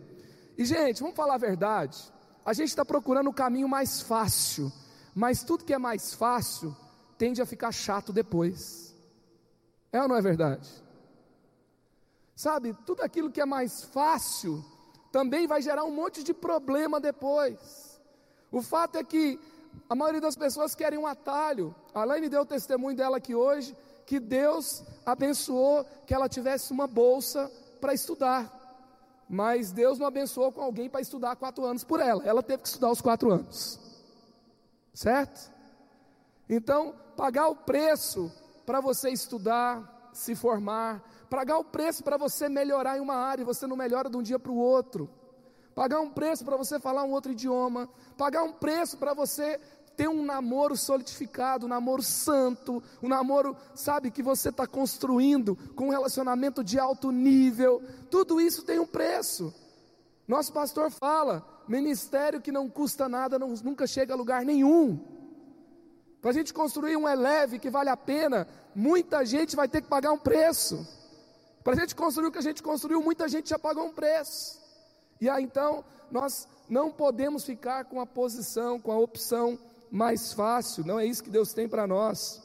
E 0.58 0.66
gente, 0.66 1.02
vamos 1.02 1.16
falar 1.16 1.36
a 1.36 1.40
verdade. 1.40 1.98
A 2.44 2.54
gente 2.54 2.70
está 2.70 2.84
procurando 2.84 3.30
o 3.30 3.34
caminho 3.34 3.68
mais 3.68 4.02
fácil, 4.02 4.72
mas 5.14 5.44
tudo 5.44 5.64
que 5.64 5.74
é 5.74 5.78
mais 5.78 6.14
fácil 6.14 6.76
tende 7.18 7.42
a 7.42 7.46
ficar 7.46 7.72
chato 7.72 8.12
depois. 8.12 8.85
É 9.96 10.02
ou 10.02 10.10
não 10.10 10.18
é 10.18 10.22
verdade? 10.22 10.70
Sabe, 12.36 12.74
tudo 12.86 13.02
aquilo 13.02 13.32
que 13.32 13.40
é 13.40 13.46
mais 13.46 13.86
fácil 13.86 14.62
também 15.10 15.48
vai 15.48 15.62
gerar 15.62 15.86
um 15.86 15.92
monte 15.92 16.22
de 16.22 16.34
problema 16.34 17.00
depois. 17.00 18.02
O 18.52 18.62
fato 18.62 18.98
é 18.98 19.04
que 19.06 19.40
a 19.90 19.96
maioria 19.96 20.20
das 20.20 20.36
pessoas 20.36 20.76
querem 20.76 21.00
um 21.00 21.08
atalho. 21.08 21.74
A 21.94 22.04
Laine 22.04 22.28
deu 22.28 22.42
o 22.42 22.46
testemunho 22.46 22.98
dela 22.98 23.16
aqui 23.16 23.34
hoje, 23.34 23.74
que 24.06 24.20
Deus 24.20 24.84
abençoou 25.06 25.86
que 26.06 26.14
ela 26.14 26.28
tivesse 26.28 26.74
uma 26.74 26.88
bolsa 26.88 27.50
para 27.80 27.94
estudar. 27.94 28.52
Mas 29.30 29.72
Deus 29.72 29.98
não 29.98 30.08
abençoou 30.08 30.52
com 30.52 30.60
alguém 30.62 30.90
para 30.90 31.00
estudar 31.00 31.38
quatro 31.38 31.64
anos 31.64 31.86
por 31.86 32.02
ela. 32.02 32.22
Ela 32.26 32.44
teve 32.44 32.64
que 32.64 32.68
estudar 32.68 32.92
os 32.92 33.00
quatro 33.00 33.32
anos. 33.32 33.80
Certo? 34.94 35.50
Então, 36.50 36.94
pagar 37.16 37.48
o 37.48 37.56
preço 37.56 38.30
para 38.66 38.80
você 38.80 39.10
estudar, 39.10 40.10
se 40.14 40.36
formar, 40.36 41.04
pagar 41.30 41.58
o 41.58 41.64
preço 41.64 42.04
para 42.04 42.18
você 42.18 42.48
melhorar 42.50 42.98
em 42.98 43.02
uma 43.02 43.16
área 43.16 43.42
e 43.42 43.46
você 43.46 43.68
não 43.68 43.76
melhora 43.76 44.10
de 44.10 44.18
um 44.18 44.24
dia 44.24 44.40
para 44.40 44.52
o 44.52 44.58
outro, 44.58 45.10
pagar 45.74 46.00
um 46.00 46.10
preço 46.10 46.46
para 46.46 46.58
você 46.58 46.80
falar 46.80 47.04
um 47.04 47.12
outro 47.12 47.32
idioma, 47.32 47.90
pagar 48.18 48.44
um 48.44 48.54
preço 48.54 48.98
para 48.98 49.14
você 49.14 49.60
ter 49.96 50.10
um 50.10 50.24
namoro 50.24 50.76
solidificado, 50.76 51.66
um 51.66 51.70
namoro 51.70 52.02
santo, 52.02 52.84
um 53.02 53.08
namoro, 53.08 53.56
sabe, 53.74 54.12
que 54.12 54.22
você 54.22 54.50
está 54.50 54.68
construindo 54.68 55.56
com 55.76 55.88
um 55.88 55.92
relacionamento 55.92 56.64
de 56.64 56.78
alto 56.78 57.12
nível, 57.12 57.82
tudo 58.10 58.42
isso 58.42 58.64
tem 58.64 58.80
um 58.80 58.86
preço. 58.86 59.54
Nosso 60.28 60.52
pastor 60.52 60.92
fala: 60.92 61.46
ministério 61.68 62.42
que 62.42 62.52
não 62.52 62.70
custa 62.70 63.08
nada 63.08 63.40
não, 63.40 63.54
nunca 63.64 63.88
chega 63.88 64.14
a 64.14 64.18
lugar 64.18 64.44
nenhum. 64.44 65.15
Para 66.26 66.32
a 66.32 66.34
gente 66.34 66.56
construir 66.56 66.98
um 66.98 67.08
eleve 67.08 67.60
que 67.60 67.70
vale 67.70 67.88
a 67.88 67.96
pena, 67.96 68.48
muita 68.74 69.24
gente 69.24 69.56
vai 69.56 69.68
ter 69.68 69.80
que 69.84 69.88
pagar 69.88 70.12
um 70.12 70.18
preço. 70.18 70.84
Para 71.64 71.74
a 71.74 71.76
gente 71.76 71.94
construir 71.94 72.26
o 72.26 72.32
que 72.32 72.40
a 72.40 72.42
gente 72.42 72.64
construiu, 72.64 73.00
muita 73.00 73.30
gente 73.30 73.48
já 73.48 73.60
pagou 73.60 73.86
um 73.86 73.94
preço. 73.94 74.60
E 75.22 75.30
aí 75.30 75.44
então, 75.44 75.86
nós 76.10 76.48
não 76.68 76.90
podemos 76.90 77.44
ficar 77.44 77.86
com 77.86 78.02
a 78.02 78.08
posição, 78.08 78.80
com 78.80 78.92
a 78.92 78.98
opção 78.98 79.60
mais 79.92 80.34
fácil, 80.34 80.84
não 80.84 81.00
é 81.00 81.06
isso 81.06 81.24
que 81.24 81.30
Deus 81.30 81.54
tem 81.54 81.70
para 81.70 81.86
nós. 81.86 82.42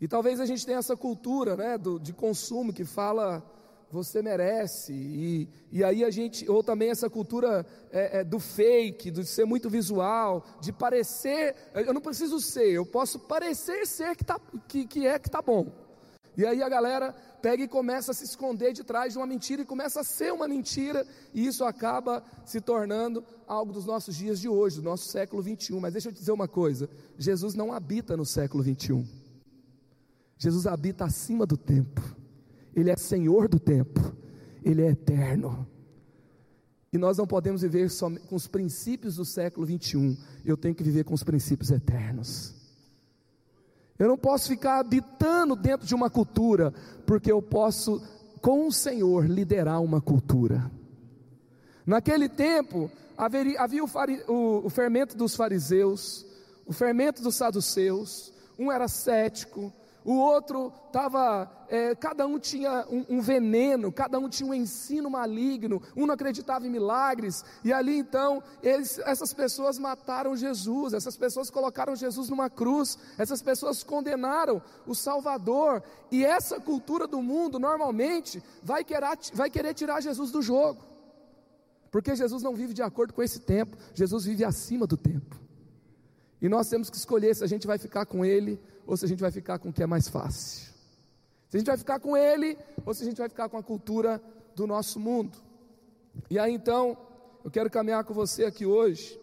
E 0.00 0.06
talvez 0.06 0.38
a 0.38 0.46
gente 0.46 0.64
tenha 0.64 0.78
essa 0.78 0.96
cultura 0.96 1.56
né, 1.56 1.76
do, 1.76 1.98
de 1.98 2.12
consumo 2.12 2.72
que 2.72 2.84
fala 2.84 3.42
você 3.90 4.22
merece. 4.22 4.92
E, 4.92 5.48
e 5.72 5.82
aí 5.82 6.04
a 6.04 6.10
gente, 6.10 6.48
ou 6.48 6.62
também 6.62 6.90
essa 6.90 7.08
cultura 7.08 7.66
é, 7.90 8.20
é, 8.20 8.24
do 8.24 8.38
fake, 8.38 9.10
de 9.10 9.24
ser 9.24 9.44
muito 9.44 9.70
visual, 9.70 10.44
de 10.60 10.72
parecer, 10.72 11.54
eu 11.74 11.94
não 11.94 12.00
preciso 12.00 12.40
ser, 12.40 12.70
eu 12.70 12.84
posso 12.84 13.18
parecer 13.18 13.86
ser 13.86 14.14
que, 14.16 14.24
tá, 14.24 14.38
que, 14.66 14.86
que 14.86 15.06
é 15.06 15.18
que 15.18 15.28
está 15.28 15.40
bom. 15.40 15.72
E 16.36 16.46
aí 16.46 16.62
a 16.62 16.68
galera 16.68 17.12
pega 17.42 17.64
e 17.64 17.68
começa 17.68 18.12
a 18.12 18.14
se 18.14 18.24
esconder 18.24 18.72
de 18.72 18.84
trás 18.84 19.12
de 19.12 19.18
uma 19.18 19.26
mentira 19.26 19.62
e 19.62 19.64
começa 19.64 20.00
a 20.00 20.04
ser 20.04 20.32
uma 20.32 20.46
mentira, 20.46 21.04
e 21.34 21.46
isso 21.46 21.64
acaba 21.64 22.22
se 22.44 22.60
tornando 22.60 23.24
algo 23.46 23.72
dos 23.72 23.86
nossos 23.86 24.14
dias 24.14 24.38
de 24.38 24.48
hoje, 24.48 24.76
do 24.76 24.82
nosso 24.82 25.08
século 25.08 25.42
21. 25.42 25.80
Mas 25.80 25.92
deixa 25.94 26.08
eu 26.08 26.12
te 26.12 26.18
dizer 26.18 26.32
uma 26.32 26.46
coisa: 26.46 26.88
Jesus 27.18 27.54
não 27.54 27.72
habita 27.72 28.16
no 28.16 28.24
século 28.24 28.62
21. 28.62 29.04
Jesus 30.36 30.66
habita 30.66 31.04
acima 31.04 31.44
do 31.44 31.56
tempo. 31.56 32.17
Ele 32.78 32.90
é 32.90 32.96
Senhor 32.96 33.48
do 33.48 33.58
tempo. 33.58 34.00
Ele 34.62 34.82
é 34.82 34.90
eterno. 34.90 35.66
E 36.92 36.98
nós 36.98 37.18
não 37.18 37.26
podemos 37.26 37.62
viver 37.62 37.90
só 37.90 38.08
com 38.10 38.36
os 38.36 38.46
princípios 38.46 39.16
do 39.16 39.24
século 39.24 39.66
21. 39.66 40.16
Eu 40.44 40.56
tenho 40.56 40.74
que 40.74 40.82
viver 40.82 41.04
com 41.04 41.12
os 41.12 41.22
princípios 41.22 41.70
eternos. 41.70 42.54
Eu 43.98 44.06
não 44.06 44.16
posso 44.16 44.48
ficar 44.48 44.78
habitando 44.78 45.56
dentro 45.56 45.86
de 45.86 45.94
uma 45.94 46.08
cultura, 46.08 46.72
porque 47.04 47.30
eu 47.30 47.42
posso, 47.42 48.00
com 48.40 48.68
o 48.68 48.72
Senhor, 48.72 49.26
liderar 49.26 49.82
uma 49.82 50.00
cultura. 50.00 50.70
Naquele 51.84 52.28
tempo, 52.28 52.90
haveria, 53.16 53.60
havia 53.60 53.84
o, 53.84 53.88
o, 54.28 54.66
o 54.66 54.70
fermento 54.70 55.16
dos 55.16 55.34
fariseus, 55.34 56.24
o 56.64 56.72
fermento 56.72 57.22
dos 57.22 57.34
saduceus, 57.34 58.32
um 58.56 58.70
era 58.70 58.86
cético, 58.86 59.72
o 60.08 60.14
outro 60.14 60.72
estava, 60.86 61.50
é, 61.68 61.94
cada 61.94 62.26
um 62.26 62.38
tinha 62.38 62.86
um, 62.88 63.04
um, 63.10 63.20
veneno, 63.20 63.92
cada 63.92 64.18
um 64.18 64.26
tinha 64.26 64.48
um 64.48 64.54
ensino 64.54 65.10
maligno, 65.10 65.82
um 65.94 66.06
não 66.06 66.14
acreditava 66.14 66.66
em 66.66 66.70
milagres, 66.70 67.44
e 67.62 67.74
ali 67.74 67.98
então, 67.98 68.42
eles, 68.62 68.98
essas 69.00 69.34
pessoas 69.34 69.78
mataram 69.78 70.34
Jesus, 70.34 70.94
essas 70.94 71.14
pessoas 71.14 71.50
colocaram 71.50 71.94
Jesus 71.94 72.30
numa 72.30 72.48
cruz, 72.48 72.96
essas 73.18 73.42
pessoas 73.42 73.82
condenaram 73.82 74.62
o 74.86 74.94
Salvador, 74.94 75.82
e 76.10 76.24
essa 76.24 76.58
cultura 76.58 77.06
do 77.06 77.20
mundo 77.20 77.58
normalmente 77.58 78.42
vai 78.62 78.82
querer, 78.82 79.10
vai 79.34 79.50
querer 79.50 79.74
tirar 79.74 80.00
Jesus 80.00 80.30
do 80.30 80.40
jogo, 80.40 80.82
porque 81.90 82.16
Jesus 82.16 82.42
não 82.42 82.54
vive 82.54 82.72
de 82.72 82.80
acordo 82.80 83.12
com 83.12 83.22
esse 83.22 83.40
tempo, 83.40 83.76
Jesus 83.92 84.24
vive 84.24 84.42
acima 84.42 84.86
do 84.86 84.96
tempo, 84.96 85.38
e 86.40 86.48
nós 86.48 86.68
temos 86.68 86.88
que 86.88 86.96
escolher 86.96 87.34
se 87.34 87.44
a 87.44 87.46
gente 87.46 87.66
vai 87.66 87.78
ficar 87.78 88.06
com 88.06 88.24
Ele 88.24 88.60
ou 88.86 88.96
se 88.96 89.04
a 89.04 89.08
gente 89.08 89.20
vai 89.20 89.30
ficar 89.30 89.58
com 89.58 89.68
o 89.68 89.72
que 89.72 89.82
é 89.82 89.86
mais 89.86 90.08
fácil. 90.08 90.68
Se 91.48 91.56
a 91.56 91.58
gente 91.58 91.66
vai 91.66 91.78
ficar 91.78 91.98
com 91.98 92.16
ele 92.16 92.58
ou 92.84 92.92
se 92.92 93.02
a 93.02 93.06
gente 93.06 93.18
vai 93.18 93.28
ficar 93.28 93.48
com 93.48 93.56
a 93.56 93.62
cultura 93.62 94.20
do 94.54 94.66
nosso 94.66 95.00
mundo. 95.00 95.38
E 96.30 96.38
aí 96.38 96.52
então, 96.52 96.96
eu 97.44 97.50
quero 97.50 97.70
caminhar 97.70 98.04
com 98.04 98.12
você 98.12 98.44
aqui 98.44 98.66
hoje. 98.66 99.18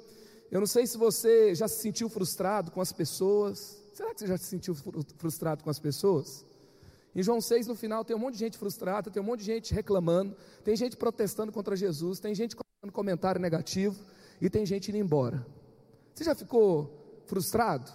Eu 0.51 0.59
não 0.59 0.67
sei 0.67 0.87
se 0.87 0.97
você 0.97 1.53
já 1.53 1.67
se 1.67 1.81
sentiu 1.81 2.09
frustrado 2.09 2.71
com 2.71 2.81
as 2.81 2.91
pessoas. 2.91 3.81
Será 3.93 4.13
que 4.13 4.19
você 4.19 4.27
já 4.27 4.37
se 4.37 4.45
sentiu 4.45 4.75
frustrado 5.17 5.63
com 5.63 5.69
as 5.69 5.79
pessoas? 5.79 6.45
Em 7.15 7.23
João 7.23 7.39
6, 7.39 7.67
no 7.67 7.75
final, 7.75 8.03
tem 8.03 8.15
um 8.15 8.19
monte 8.19 8.33
de 8.33 8.39
gente 8.39 8.57
frustrada, 8.57 9.09
tem 9.09 9.21
um 9.21 9.25
monte 9.25 9.39
de 9.39 9.45
gente 9.45 9.73
reclamando, 9.73 10.35
tem 10.63 10.75
gente 10.75 10.97
protestando 10.97 11.51
contra 11.51 11.75
Jesus, 11.75 12.19
tem 12.19 12.35
gente 12.35 12.55
colocando 12.55 12.91
comentário 12.91 13.39
negativo 13.39 13.95
e 14.41 14.49
tem 14.49 14.65
gente 14.65 14.89
indo 14.89 14.97
embora. 14.97 15.45
Você 16.13 16.23
já 16.23 16.35
ficou 16.35 17.04
frustrado? 17.25 17.91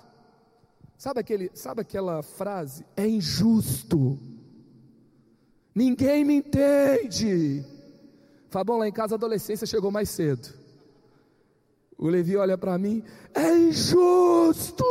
Sabe, 0.96 1.20
aquele, 1.20 1.50
sabe 1.54 1.80
aquela 1.80 2.22
frase? 2.22 2.84
É 2.96 3.06
injusto. 3.06 4.18
Ninguém 5.74 6.24
me 6.24 6.34
entende. 6.34 7.64
Fabão, 8.50 8.78
lá 8.78 8.88
em 8.88 8.92
casa 8.92 9.14
a 9.14 9.16
adolescência 9.16 9.66
chegou 9.66 9.90
mais 9.90 10.10
cedo. 10.10 10.52
O 11.96 12.08
Levi 12.08 12.36
olha 12.36 12.58
para 12.58 12.76
mim, 12.76 13.04
é 13.34 13.56
injusto. 13.56 14.84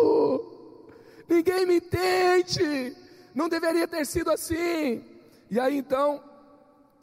Ninguém 1.28 1.66
me 1.66 1.78
entende. 1.78 2.96
Não 3.36 3.50
deveria 3.50 3.88
ter 3.88 4.06
sido 4.06 4.32
assim. 4.32 5.04
E 5.52 5.60
aí 5.60 5.78
então, 5.78 6.24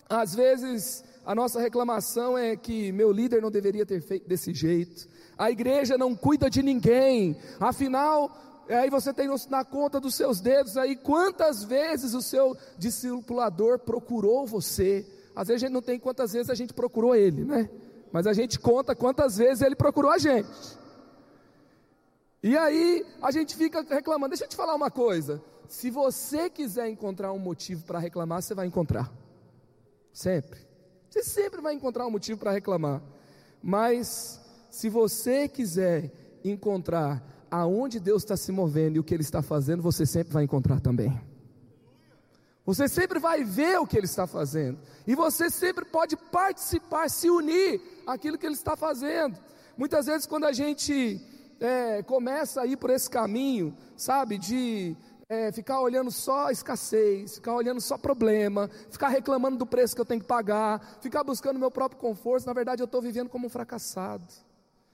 às 0.08 0.34
vezes 0.34 1.04
a 1.26 1.34
nossa 1.34 1.60
reclamação 1.60 2.38
é 2.38 2.54
que 2.54 2.92
meu 2.92 3.10
líder 3.10 3.42
não 3.42 3.50
deveria 3.50 3.84
ter 3.84 4.00
feito 4.00 4.28
desse 4.28 4.54
jeito. 4.54 5.08
A 5.36 5.50
igreja 5.50 5.98
não 5.98 6.14
cuida 6.14 6.48
de 6.48 6.62
ninguém. 6.62 7.36
Afinal, 7.58 8.30
aí 8.68 8.88
você 8.88 9.12
tem 9.12 9.28
na 9.50 9.64
conta 9.64 9.98
dos 9.98 10.14
seus 10.14 10.40
dedos 10.40 10.76
aí 10.76 10.94
quantas 10.94 11.64
vezes 11.64 12.14
o 12.14 12.22
seu 12.22 12.56
discipulador 12.78 13.80
procurou 13.80 14.46
você. 14.46 15.04
Às 15.34 15.48
vezes 15.48 15.64
a 15.64 15.66
gente 15.66 15.74
não 15.74 15.82
tem 15.82 15.98
quantas 15.98 16.32
vezes 16.32 16.48
a 16.48 16.54
gente 16.54 16.72
procurou 16.72 17.12
ele, 17.12 17.44
né? 17.44 17.68
Mas 18.12 18.28
a 18.28 18.32
gente 18.32 18.56
conta 18.60 18.94
quantas 18.94 19.36
vezes 19.36 19.62
ele 19.62 19.74
procurou 19.74 20.12
a 20.12 20.18
gente. 20.18 20.78
E 22.40 22.56
aí 22.56 23.04
a 23.20 23.32
gente 23.32 23.56
fica 23.56 23.82
reclamando. 23.82 24.28
Deixa 24.28 24.44
eu 24.44 24.48
te 24.48 24.54
falar 24.54 24.76
uma 24.76 24.92
coisa. 24.92 25.42
Se 25.66 25.90
você 25.90 26.48
quiser 26.48 26.88
encontrar 26.88 27.32
um 27.32 27.38
motivo 27.40 27.84
para 27.84 27.98
reclamar, 27.98 28.42
você 28.42 28.54
vai 28.54 28.68
encontrar. 28.68 29.12
Sempre. 30.12 30.65
Você 31.16 31.22
sempre 31.22 31.62
vai 31.62 31.72
encontrar 31.72 32.06
um 32.06 32.10
motivo 32.10 32.38
para 32.38 32.52
reclamar. 32.52 33.00
Mas 33.62 34.38
se 34.68 34.90
você 34.90 35.48
quiser 35.48 36.12
encontrar 36.44 37.24
aonde 37.50 37.98
Deus 37.98 38.22
está 38.22 38.36
se 38.36 38.52
movendo 38.52 38.96
e 38.96 38.98
o 38.98 39.02
que 39.02 39.14
Ele 39.14 39.22
está 39.22 39.40
fazendo, 39.40 39.82
você 39.82 40.04
sempre 40.04 40.34
vai 40.34 40.44
encontrar 40.44 40.78
também. 40.78 41.18
Você 42.66 42.86
sempre 42.86 43.18
vai 43.18 43.44
ver 43.44 43.78
o 43.78 43.86
que 43.86 43.96
Ele 43.96 44.04
está 44.04 44.26
fazendo, 44.26 44.78
e 45.06 45.14
você 45.14 45.48
sempre 45.48 45.86
pode 45.86 46.16
participar, 46.16 47.08
se 47.08 47.30
unir 47.30 47.80
àquilo 48.06 48.36
que 48.36 48.44
Ele 48.44 48.54
está 48.54 48.76
fazendo. 48.76 49.38
Muitas 49.74 50.04
vezes, 50.04 50.26
quando 50.26 50.44
a 50.44 50.52
gente 50.52 51.18
é, 51.58 52.02
começa 52.02 52.60
a 52.60 52.66
ir 52.66 52.76
por 52.76 52.90
esse 52.90 53.08
caminho, 53.08 53.74
sabe, 53.96 54.36
de 54.36 54.94
é, 55.28 55.50
ficar 55.50 55.80
olhando 55.80 56.10
só 56.10 56.50
escassez, 56.50 57.36
ficar 57.36 57.54
olhando 57.54 57.80
só 57.80 57.98
problema, 57.98 58.70
ficar 58.90 59.08
reclamando 59.08 59.56
do 59.56 59.66
preço 59.66 59.94
que 59.94 60.00
eu 60.00 60.06
tenho 60.06 60.20
que 60.20 60.26
pagar, 60.26 60.98
ficar 61.00 61.24
buscando 61.24 61.58
meu 61.58 61.70
próprio 61.70 62.00
conforto, 62.00 62.46
na 62.46 62.52
verdade 62.52 62.82
eu 62.82 62.86
estou 62.86 63.02
vivendo 63.02 63.28
como 63.28 63.46
um 63.46 63.50
fracassado. 63.50 64.24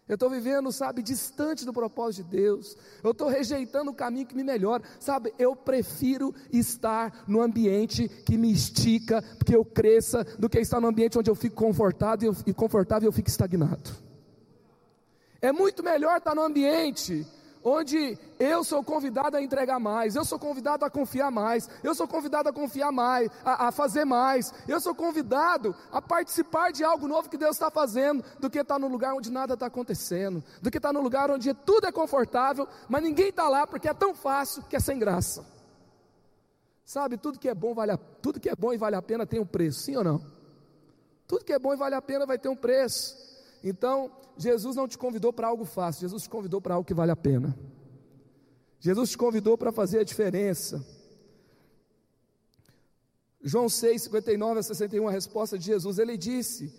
Eu 0.08 0.14
estou 0.14 0.28
vivendo, 0.28 0.70
sabe, 0.72 1.00
distante 1.00 1.64
do 1.64 1.72
propósito 1.72 2.24
de 2.24 2.36
Deus. 2.36 2.76
Eu 3.04 3.12
estou 3.12 3.28
rejeitando 3.28 3.92
o 3.92 3.94
caminho 3.94 4.26
que 4.26 4.34
me 4.34 4.42
melhora. 4.42 4.82
Sabe, 4.98 5.32
eu 5.38 5.54
prefiro 5.54 6.34
estar 6.52 7.24
no 7.26 7.40
ambiente 7.40 8.08
que 8.08 8.36
me 8.36 8.52
estica, 8.52 9.22
porque 9.38 9.54
eu 9.54 9.64
cresça, 9.64 10.24
do 10.38 10.50
que 10.50 10.58
estar 10.58 10.80
no 10.80 10.88
ambiente 10.88 11.16
onde 11.16 11.30
eu 11.30 11.36
fico 11.36 11.54
confortável 11.54 12.34
e 12.44 12.52
confortável 12.52 13.08
eu 13.08 13.12
fico 13.12 13.28
estagnado. 13.28 13.90
É 15.40 15.52
muito 15.52 15.84
melhor 15.84 16.18
estar 16.18 16.34
no 16.34 16.42
ambiente 16.42 17.24
onde 17.64 18.18
eu 18.38 18.64
sou 18.64 18.82
convidado 18.82 19.36
a 19.36 19.42
entregar 19.42 19.78
mais, 19.78 20.16
eu 20.16 20.24
sou 20.24 20.38
convidado 20.38 20.84
a 20.84 20.90
confiar 20.90 21.30
mais, 21.30 21.68
eu 21.82 21.94
sou 21.94 22.08
convidado 22.08 22.48
a 22.48 22.52
confiar 22.52 22.90
mais, 22.90 23.30
a, 23.44 23.68
a 23.68 23.72
fazer 23.72 24.04
mais, 24.04 24.52
eu 24.66 24.80
sou 24.80 24.94
convidado 24.94 25.74
a 25.90 26.02
participar 26.02 26.72
de 26.72 26.82
algo 26.82 27.06
novo 27.06 27.30
que 27.30 27.36
Deus 27.36 27.56
está 27.56 27.70
fazendo, 27.70 28.24
do 28.38 28.50
que 28.50 28.58
estar 28.58 28.78
no 28.78 28.88
lugar 28.88 29.14
onde 29.14 29.30
nada 29.30 29.54
está 29.54 29.66
acontecendo, 29.66 30.42
do 30.60 30.70
que 30.70 30.78
estar 30.78 30.92
no 30.92 31.00
lugar 31.00 31.30
onde 31.30 31.52
tudo 31.54 31.86
é 31.86 31.92
confortável, 31.92 32.66
mas 32.88 33.02
ninguém 33.02 33.28
está 33.28 33.48
lá 33.48 33.66
porque 33.66 33.88
é 33.88 33.94
tão 33.94 34.14
fácil 34.14 34.62
que 34.64 34.76
é 34.76 34.80
sem 34.80 34.98
graça. 34.98 35.44
Sabe, 36.84 37.16
tudo 37.16 37.38
que 37.38 37.48
é 37.48 37.54
bom 37.54 37.74
vale 37.74 37.92
a, 37.92 37.96
tudo 37.96 38.40
que 38.40 38.48
é 38.48 38.56
bom 38.56 38.72
e 38.72 38.76
vale 38.76 38.96
a 38.96 39.02
pena 39.02 39.26
tem 39.26 39.40
um 39.40 39.46
preço, 39.46 39.80
sim 39.80 39.96
ou 39.96 40.04
não? 40.04 40.20
Tudo 41.26 41.44
que 41.44 41.52
é 41.52 41.58
bom 41.58 41.72
e 41.72 41.76
vale 41.76 41.94
a 41.94 42.02
pena 42.02 42.26
vai 42.26 42.38
ter 42.38 42.48
um 42.48 42.56
preço. 42.56 43.31
Então, 43.62 44.10
Jesus 44.36 44.76
não 44.76 44.88
te 44.88 44.98
convidou 44.98 45.32
para 45.32 45.48
algo 45.48 45.64
fácil, 45.64 46.02
Jesus 46.02 46.24
te 46.24 46.30
convidou 46.30 46.60
para 46.60 46.74
algo 46.74 46.86
que 46.86 46.94
vale 46.94 47.12
a 47.12 47.16
pena. 47.16 47.56
Jesus 48.80 49.10
te 49.10 49.18
convidou 49.18 49.56
para 49.56 49.70
fazer 49.70 50.00
a 50.00 50.04
diferença. 50.04 50.84
João 53.40 53.68
6, 53.68 54.02
59 54.02 54.60
a 54.60 54.62
61, 54.62 55.08
a 55.08 55.10
resposta 55.10 55.58
de 55.58 55.64
Jesus, 55.64 55.98
ele 55.98 56.16
disse 56.16 56.72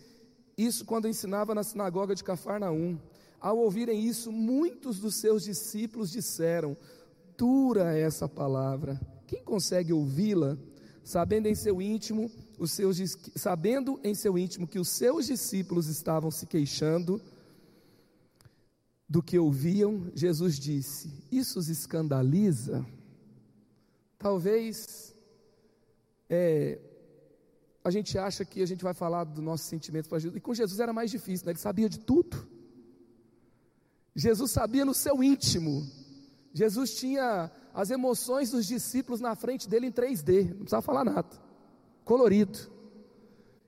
isso 0.57 0.85
quando 0.85 1.07
ensinava 1.07 1.55
na 1.55 1.63
sinagoga 1.63 2.15
de 2.15 2.23
Cafarnaum. 2.23 2.97
Ao 3.39 3.57
ouvirem 3.57 4.01
isso, 4.01 4.31
muitos 4.31 4.99
dos 4.99 5.15
seus 5.15 5.43
discípulos 5.43 6.11
disseram: 6.11 6.77
Dura 7.37 7.97
essa 7.97 8.27
palavra, 8.29 8.99
quem 9.27 9.43
consegue 9.43 9.91
ouvi-la? 9.91 10.57
Sabendo 11.03 11.47
em 11.47 11.55
seu 11.55 11.81
íntimo, 11.81 12.31
os 12.57 12.71
seus, 12.71 12.97
sabendo 13.35 13.99
em 14.03 14.13
seu 14.13 14.37
íntimo 14.37 14.67
que 14.67 14.79
os 14.79 14.89
seus 14.89 15.25
discípulos 15.25 15.87
estavam 15.87 16.31
se 16.31 16.45
queixando, 16.45 17.21
do 19.13 19.21
que 19.21 19.37
ouviam, 19.37 20.11
Jesus 20.15 20.57
disse: 20.57 21.13
Isso 21.31 21.59
os 21.59 21.69
escandaliza? 21.69 22.83
Talvez 24.17 25.13
é, 26.29 26.79
a 27.83 27.91
gente 27.91 28.17
acha 28.17 28.43
que 28.43 28.61
a 28.61 28.65
gente 28.65 28.83
vai 28.83 28.93
falar 28.93 29.25
dos 29.25 29.43
nossos 29.43 29.67
sentimentos 29.67 30.07
para 30.07 30.17
Jesus, 30.17 30.35
e 30.35 30.41
com 30.41 30.53
Jesus 30.53 30.79
era 30.79 30.91
mais 30.91 31.11
difícil, 31.11 31.45
né? 31.45 31.51
ele 31.51 31.59
sabia 31.59 31.87
de 31.87 31.99
tudo. 31.99 32.47
Jesus 34.15 34.51
sabia 34.51 34.83
no 34.83 34.93
seu 34.93 35.23
íntimo. 35.23 35.85
Jesus 36.53 36.95
tinha 36.95 37.51
as 37.73 37.89
emoções 37.89 38.51
dos 38.51 38.65
discípulos 38.65 39.19
na 39.19 39.35
frente 39.35 39.67
dele 39.67 39.87
em 39.87 39.91
3D, 39.91 40.49
não 40.49 40.57
precisava 40.59 40.81
falar 40.81 41.03
nada, 41.03 41.29
colorido. 42.03 42.59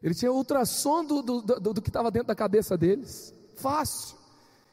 Ele 0.01 0.13
tinha 0.13 0.32
ultrassom 0.32 1.04
do, 1.04 1.22
do, 1.22 1.42
do, 1.42 1.74
do 1.74 1.82
que 1.82 1.89
estava 1.89 2.12
dentro 2.12 2.27
da 2.27 2.36
cabeça 2.36 2.77
deles, 2.77 3.34
fácil. 3.56 4.18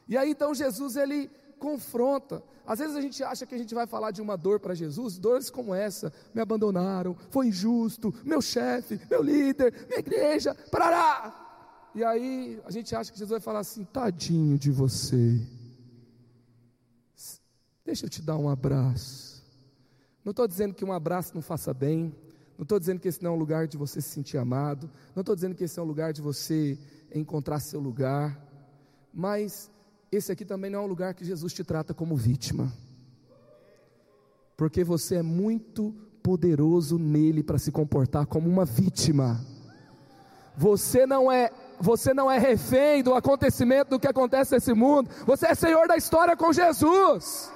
E 0.07 0.17
aí 0.17 0.29
então 0.29 0.53
Jesus 0.53 0.95
ele 0.95 1.29
confronta. 1.57 2.43
Às 2.65 2.79
vezes 2.79 2.95
a 2.95 3.01
gente 3.01 3.23
acha 3.23 3.45
que 3.45 3.55
a 3.55 3.57
gente 3.57 3.73
vai 3.73 3.87
falar 3.87 4.11
de 4.11 4.21
uma 4.21 4.37
dor 4.37 4.59
para 4.59 4.73
Jesus, 4.73 5.17
dores 5.17 5.49
como 5.49 5.73
essa, 5.73 6.13
me 6.33 6.41
abandonaram, 6.41 7.15
foi 7.29 7.47
injusto, 7.47 8.13
meu 8.23 8.41
chefe, 8.41 8.99
meu 9.09 9.21
líder, 9.21 9.73
minha 9.87 9.99
igreja, 9.99 10.55
parará. 10.69 11.39
E 11.95 12.03
aí 12.03 12.61
a 12.65 12.71
gente 12.71 12.95
acha 12.95 13.11
que 13.11 13.17
Jesus 13.17 13.31
vai 13.31 13.39
falar 13.39 13.59
assim: 13.59 13.83
tadinho 13.85 14.57
de 14.57 14.71
você, 14.71 15.41
deixa 17.85 18.05
eu 18.05 18.09
te 18.09 18.21
dar 18.21 18.37
um 18.37 18.49
abraço. 18.49 19.43
Não 20.23 20.31
estou 20.31 20.47
dizendo 20.47 20.73
que 20.73 20.85
um 20.85 20.93
abraço 20.93 21.35
não 21.35 21.41
faça 21.41 21.73
bem, 21.73 22.15
não 22.57 22.63
estou 22.63 22.79
dizendo 22.79 22.99
que 22.99 23.07
esse 23.07 23.23
não 23.23 23.31
é 23.31 23.33
um 23.33 23.39
lugar 23.39 23.67
de 23.67 23.77
você 23.77 23.99
se 24.01 24.09
sentir 24.09 24.37
amado, 24.37 24.89
não 25.15 25.21
estou 25.21 25.35
dizendo 25.35 25.55
que 25.55 25.63
esse 25.63 25.79
é 25.79 25.81
um 25.81 25.85
lugar 25.85 26.13
de 26.13 26.21
você 26.21 26.77
encontrar 27.13 27.59
seu 27.59 27.79
lugar, 27.79 28.39
mas 29.13 29.69
esse 30.11 30.31
aqui 30.31 30.45
também 30.45 30.69
não 30.69 30.79
é 30.79 30.81
um 30.83 30.87
lugar 30.87 31.13
que 31.13 31.25
Jesus 31.25 31.53
te 31.53 31.63
trata 31.63 31.93
como 31.93 32.15
vítima, 32.15 32.71
porque 34.55 34.83
você 34.83 35.15
é 35.15 35.23
muito 35.23 35.93
poderoso 36.21 36.97
nele 36.97 37.43
para 37.43 37.57
se 37.57 37.71
comportar 37.71 38.25
como 38.25 38.47
uma 38.49 38.63
vítima. 38.63 39.43
Você 40.55 41.05
não 41.05 41.31
é 41.31 41.51
você 41.79 42.13
não 42.13 42.31
é 42.31 42.37
refém 42.37 43.03
do 43.03 43.13
acontecimento 43.13 43.89
do 43.89 43.99
que 43.99 44.07
acontece 44.07 44.53
nesse 44.53 44.73
mundo. 44.73 45.09
Você 45.25 45.47
é 45.47 45.55
senhor 45.55 45.85
da 45.87 45.97
história 45.97 46.37
com 46.37 46.53
Jesus. 46.53 47.51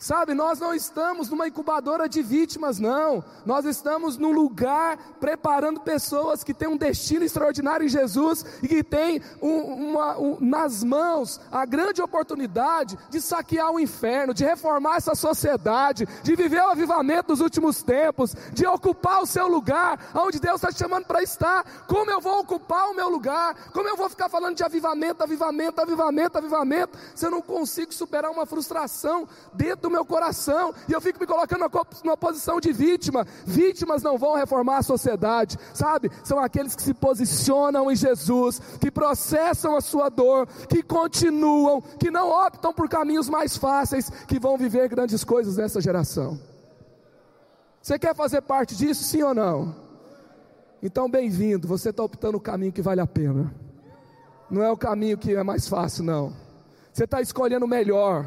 Sabe, 0.00 0.32
nós 0.32 0.58
não 0.58 0.74
estamos 0.74 1.28
numa 1.28 1.46
incubadora 1.46 2.08
de 2.08 2.22
vítimas, 2.22 2.78
não. 2.78 3.22
Nós 3.44 3.66
estamos 3.66 4.16
num 4.16 4.32
lugar 4.32 4.96
preparando 5.20 5.78
pessoas 5.80 6.42
que 6.42 6.54
têm 6.54 6.68
um 6.68 6.76
destino 6.76 7.22
extraordinário 7.22 7.84
em 7.84 7.88
Jesus 7.90 8.42
e 8.62 8.66
que 8.66 8.82
têm 8.82 9.20
um, 9.42 9.58
uma, 9.58 10.18
um, 10.18 10.38
nas 10.40 10.82
mãos 10.82 11.38
a 11.52 11.66
grande 11.66 12.00
oportunidade 12.00 12.98
de 13.10 13.20
saquear 13.20 13.70
o 13.70 13.78
inferno, 13.78 14.32
de 14.32 14.42
reformar 14.42 14.96
essa 14.96 15.14
sociedade, 15.14 16.08
de 16.22 16.34
viver 16.34 16.62
o 16.62 16.70
avivamento 16.70 17.28
dos 17.34 17.40
últimos 17.40 17.82
tempos, 17.82 18.34
de 18.54 18.66
ocupar 18.66 19.22
o 19.22 19.26
seu 19.26 19.48
lugar, 19.48 20.00
onde 20.14 20.40
Deus 20.40 20.56
está 20.56 20.72
te 20.72 20.78
chamando 20.78 21.04
para 21.04 21.22
estar. 21.22 21.62
Como 21.86 22.10
eu 22.10 22.22
vou 22.22 22.40
ocupar 22.40 22.88
o 22.88 22.94
meu 22.94 23.10
lugar? 23.10 23.54
Como 23.70 23.86
eu 23.86 23.98
vou 23.98 24.08
ficar 24.08 24.30
falando 24.30 24.56
de 24.56 24.64
avivamento, 24.64 25.22
avivamento, 25.22 25.78
avivamento, 25.78 26.38
avivamento, 26.38 26.98
se 27.14 27.26
eu 27.26 27.30
não 27.30 27.42
consigo 27.42 27.92
superar 27.92 28.30
uma 28.30 28.46
frustração 28.46 29.28
dentro 29.52 29.89
meu 29.90 30.04
coração, 30.04 30.72
e 30.88 30.92
eu 30.92 31.00
fico 31.00 31.20
me 31.20 31.26
colocando 31.26 31.70
numa 32.04 32.16
posição 32.16 32.60
de 32.60 32.72
vítima. 32.72 33.26
Vítimas 33.44 34.02
não 34.02 34.16
vão 34.16 34.34
reformar 34.36 34.78
a 34.78 34.82
sociedade, 34.82 35.58
sabe? 35.74 36.10
São 36.24 36.38
aqueles 36.38 36.74
que 36.74 36.82
se 36.82 36.94
posicionam 36.94 37.90
em 37.90 37.96
Jesus, 37.96 38.60
que 38.80 38.90
processam 38.90 39.76
a 39.76 39.80
sua 39.80 40.08
dor, 40.08 40.46
que 40.68 40.82
continuam, 40.82 41.80
que 41.80 42.10
não 42.10 42.30
optam 42.30 42.72
por 42.72 42.88
caminhos 42.88 43.28
mais 43.28 43.56
fáceis, 43.56 44.10
que 44.26 44.38
vão 44.38 44.56
viver 44.56 44.88
grandes 44.88 45.24
coisas 45.24 45.56
nessa 45.56 45.80
geração. 45.80 46.38
Você 47.82 47.98
quer 47.98 48.14
fazer 48.14 48.42
parte 48.42 48.76
disso, 48.76 49.02
sim 49.02 49.22
ou 49.22 49.34
não? 49.34 49.74
Então, 50.82 51.10
bem-vindo. 51.10 51.66
Você 51.68 51.90
está 51.90 52.02
optando 52.02 52.36
o 52.36 52.40
caminho 52.40 52.72
que 52.72 52.82
vale 52.82 53.00
a 53.00 53.06
pena. 53.06 53.54
Não 54.50 54.62
é 54.62 54.70
o 54.70 54.76
caminho 54.76 55.16
que 55.16 55.34
é 55.34 55.42
mais 55.42 55.68
fácil, 55.68 56.04
não. 56.04 56.32
Você 56.92 57.04
está 57.04 57.20
escolhendo 57.20 57.64
o 57.64 57.68
melhor. 57.68 58.26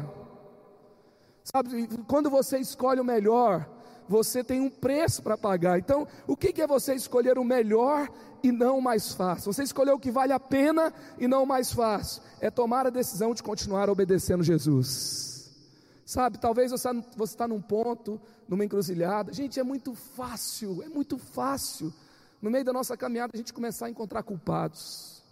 Sabe, 1.44 1.86
quando 2.08 2.30
você 2.30 2.58
escolhe 2.58 3.00
o 3.00 3.04
melhor, 3.04 3.68
você 4.08 4.42
tem 4.42 4.62
um 4.62 4.70
preço 4.70 5.22
para 5.22 5.36
pagar. 5.36 5.78
Então, 5.78 6.08
o 6.26 6.34
que 6.34 6.60
é 6.60 6.66
você 6.66 6.94
escolher 6.94 7.38
o 7.38 7.44
melhor 7.44 8.08
e 8.42 8.50
não 8.50 8.78
o 8.78 8.82
mais 8.82 9.12
fácil? 9.12 9.52
Você 9.52 9.62
escolher 9.62 9.92
o 9.92 9.98
que 9.98 10.10
vale 10.10 10.32
a 10.32 10.40
pena 10.40 10.92
e 11.18 11.28
não 11.28 11.42
o 11.42 11.46
mais 11.46 11.70
fácil. 11.70 12.22
É 12.40 12.50
tomar 12.50 12.86
a 12.86 12.90
decisão 12.90 13.34
de 13.34 13.42
continuar 13.42 13.90
obedecendo 13.90 14.42
Jesus. 14.42 15.52
Sabe, 16.06 16.38
talvez 16.38 16.70
você 16.70 16.88
está 17.22 17.46
num 17.46 17.60
ponto, 17.60 18.20
numa 18.48 18.64
encruzilhada. 18.64 19.32
Gente, 19.32 19.60
é 19.60 19.62
muito 19.62 19.94
fácil, 19.94 20.82
é 20.82 20.88
muito 20.88 21.18
fácil. 21.18 21.92
No 22.40 22.50
meio 22.50 22.64
da 22.64 22.72
nossa 22.72 22.96
caminhada, 22.96 23.32
a 23.34 23.36
gente 23.36 23.52
começar 23.52 23.86
a 23.86 23.90
encontrar 23.90 24.22
culpados. 24.22 25.22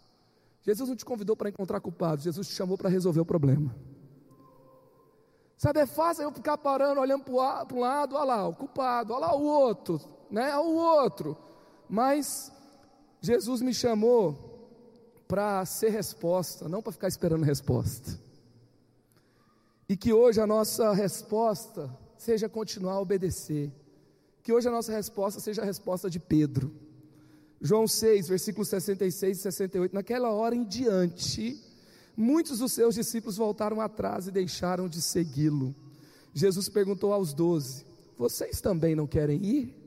Jesus 0.63 0.89
não 0.89 0.97
te 0.97 1.05
convidou 1.05 1.37
para 1.37 1.49
encontrar 1.49 1.81
culpados, 1.81 2.25
Jesus 2.25 2.49
te 2.49 2.55
chamou 2.55 2.79
para 2.79 2.89
resolver 2.89 3.21
o 3.21 3.25
problema. 3.25 3.75
Sabe, 5.63 5.79
é 5.79 5.87
fácil 5.87 6.25
eu 6.25 6.33
ficar 6.33 6.59
parando, 6.59 7.01
olhando 7.01 7.23
para 7.23 7.33
um 7.77 7.79
lado, 7.79 8.17
olha 8.17 8.25
lá, 8.25 8.49
o 8.49 8.53
culpado, 8.53 9.13
olha 9.13 9.27
lá 9.27 9.37
o 9.37 9.45
outro, 9.45 10.01
né? 10.29 10.57
O 10.57 10.75
outro. 10.75 11.39
Mas 11.89 12.51
Jesus 13.21 13.63
me 13.63 13.73
chamou 13.73 14.37
para 15.29 15.65
ser 15.65 15.91
resposta, 15.91 16.69
não 16.69 16.83
para 16.83 16.91
ficar 16.91 17.07
esperando 17.07 17.45
resposta. 17.45 18.19
E 19.89 19.97
que 19.97 20.13
hoje 20.13 20.41
a 20.41 20.49
nossa 20.49 20.93
resposta 20.93 21.89
seja 22.19 22.49
continuar 22.49 22.95
a 22.95 23.01
obedecer. 23.01 23.71
Que 24.43 24.53
hoje 24.53 24.67
a 24.67 24.73
nossa 24.73 24.91
resposta 24.91 25.39
seja 25.39 25.63
a 25.63 25.65
resposta 25.65 26.11
de 26.11 26.19
Pedro. 26.19 26.75
João 27.61 27.87
6, 27.87 28.27
versículos 28.27 28.67
66 28.67 29.39
e 29.39 29.43
68. 29.43 29.95
Naquela 29.95 30.33
hora 30.33 30.57
em 30.57 30.65
diante, 30.65 31.63
Muitos 32.17 32.59
dos 32.59 32.73
seus 32.73 32.95
discípulos 32.95 33.37
voltaram 33.37 33.81
atrás 33.81 34.27
e 34.27 34.31
deixaram 34.31 34.89
de 34.89 35.01
segui-lo. 35.01 35.75
Jesus 36.35 36.69
perguntou 36.69 37.13
aos 37.13 37.33
doze: 37.33 37.85
Vocês 38.17 38.61
também 38.61 38.95
não 38.95 39.07
querem 39.07 39.45
ir? 39.45 39.83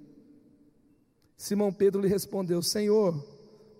Simão 1.37 1.71
Pedro 1.71 2.01
lhe 2.01 2.07
respondeu: 2.07 2.61
Senhor, 2.61 3.13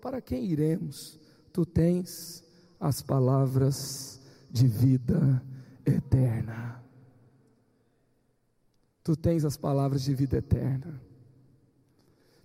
para 0.00 0.20
quem 0.20 0.44
iremos? 0.44 1.18
Tu 1.52 1.64
tens 1.64 2.44
as 2.78 3.02
palavras 3.02 4.20
de 4.50 4.66
vida 4.66 5.42
eterna. 5.84 6.84
Tu 9.02 9.16
tens 9.16 9.44
as 9.44 9.56
palavras 9.56 10.02
de 10.02 10.14
vida 10.14 10.36
eterna. 10.36 11.00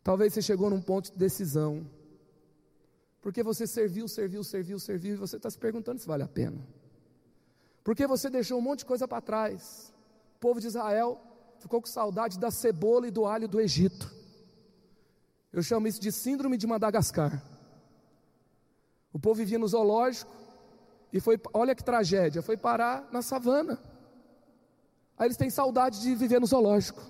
Talvez 0.04 0.34
você 0.34 0.42
chegou 0.42 0.70
num 0.70 0.82
ponto 0.82 1.12
de 1.12 1.18
decisão. 1.18 1.86
Porque 3.22 3.44
você 3.44 3.68
serviu, 3.68 4.08
serviu, 4.08 4.44
serviu, 4.44 4.80
serviu, 4.80 5.14
e 5.14 5.18
você 5.18 5.38
está 5.38 5.50
se 5.50 5.58
perguntando 5.58 6.00
se 6.00 6.08
vale 6.08 6.24
a 6.24 6.28
pena. 6.28 6.68
Porque 7.84 8.08
você 8.08 8.30
deixou 8.30 8.58
um 8.58 8.62
monte 8.62 8.80
de 8.80 8.86
coisa 8.86 9.08
para 9.08 9.22
trás. 9.22 9.94
O 10.36 10.40
povo 10.40 10.60
de 10.60 10.68
Israel 10.68 11.22
ficou 11.60 11.80
com 11.80 11.88
saudade 11.88 12.40
da 12.40 12.50
cebola 12.50 13.08
e 13.08 13.12
do 13.12 13.26
alho 13.26 13.48
do 13.48 13.62
Egito. 13.62 14.12
Eu 15.54 15.62
chamo 15.62 15.88
isso 15.88 16.02
de 16.02 16.12
síndrome 16.12 16.58
de 16.58 16.66
Madagascar. 16.66 17.44
O 19.14 19.20
povo 19.20 19.36
vivia 19.36 19.60
no 19.60 19.68
zoológico 19.68 20.32
e 21.14 21.20
foi, 21.20 21.40
olha 21.54 21.76
que 21.76 21.84
tragédia, 21.84 22.42
foi 22.42 22.58
parar 22.58 23.08
na 23.12 23.22
savana. 23.22 23.80
Aí 25.18 25.28
eles 25.28 25.38
têm 25.38 25.50
saudade 25.50 26.02
de 26.02 26.16
viver 26.16 26.40
no 26.40 26.48
zoológico. 26.48 27.02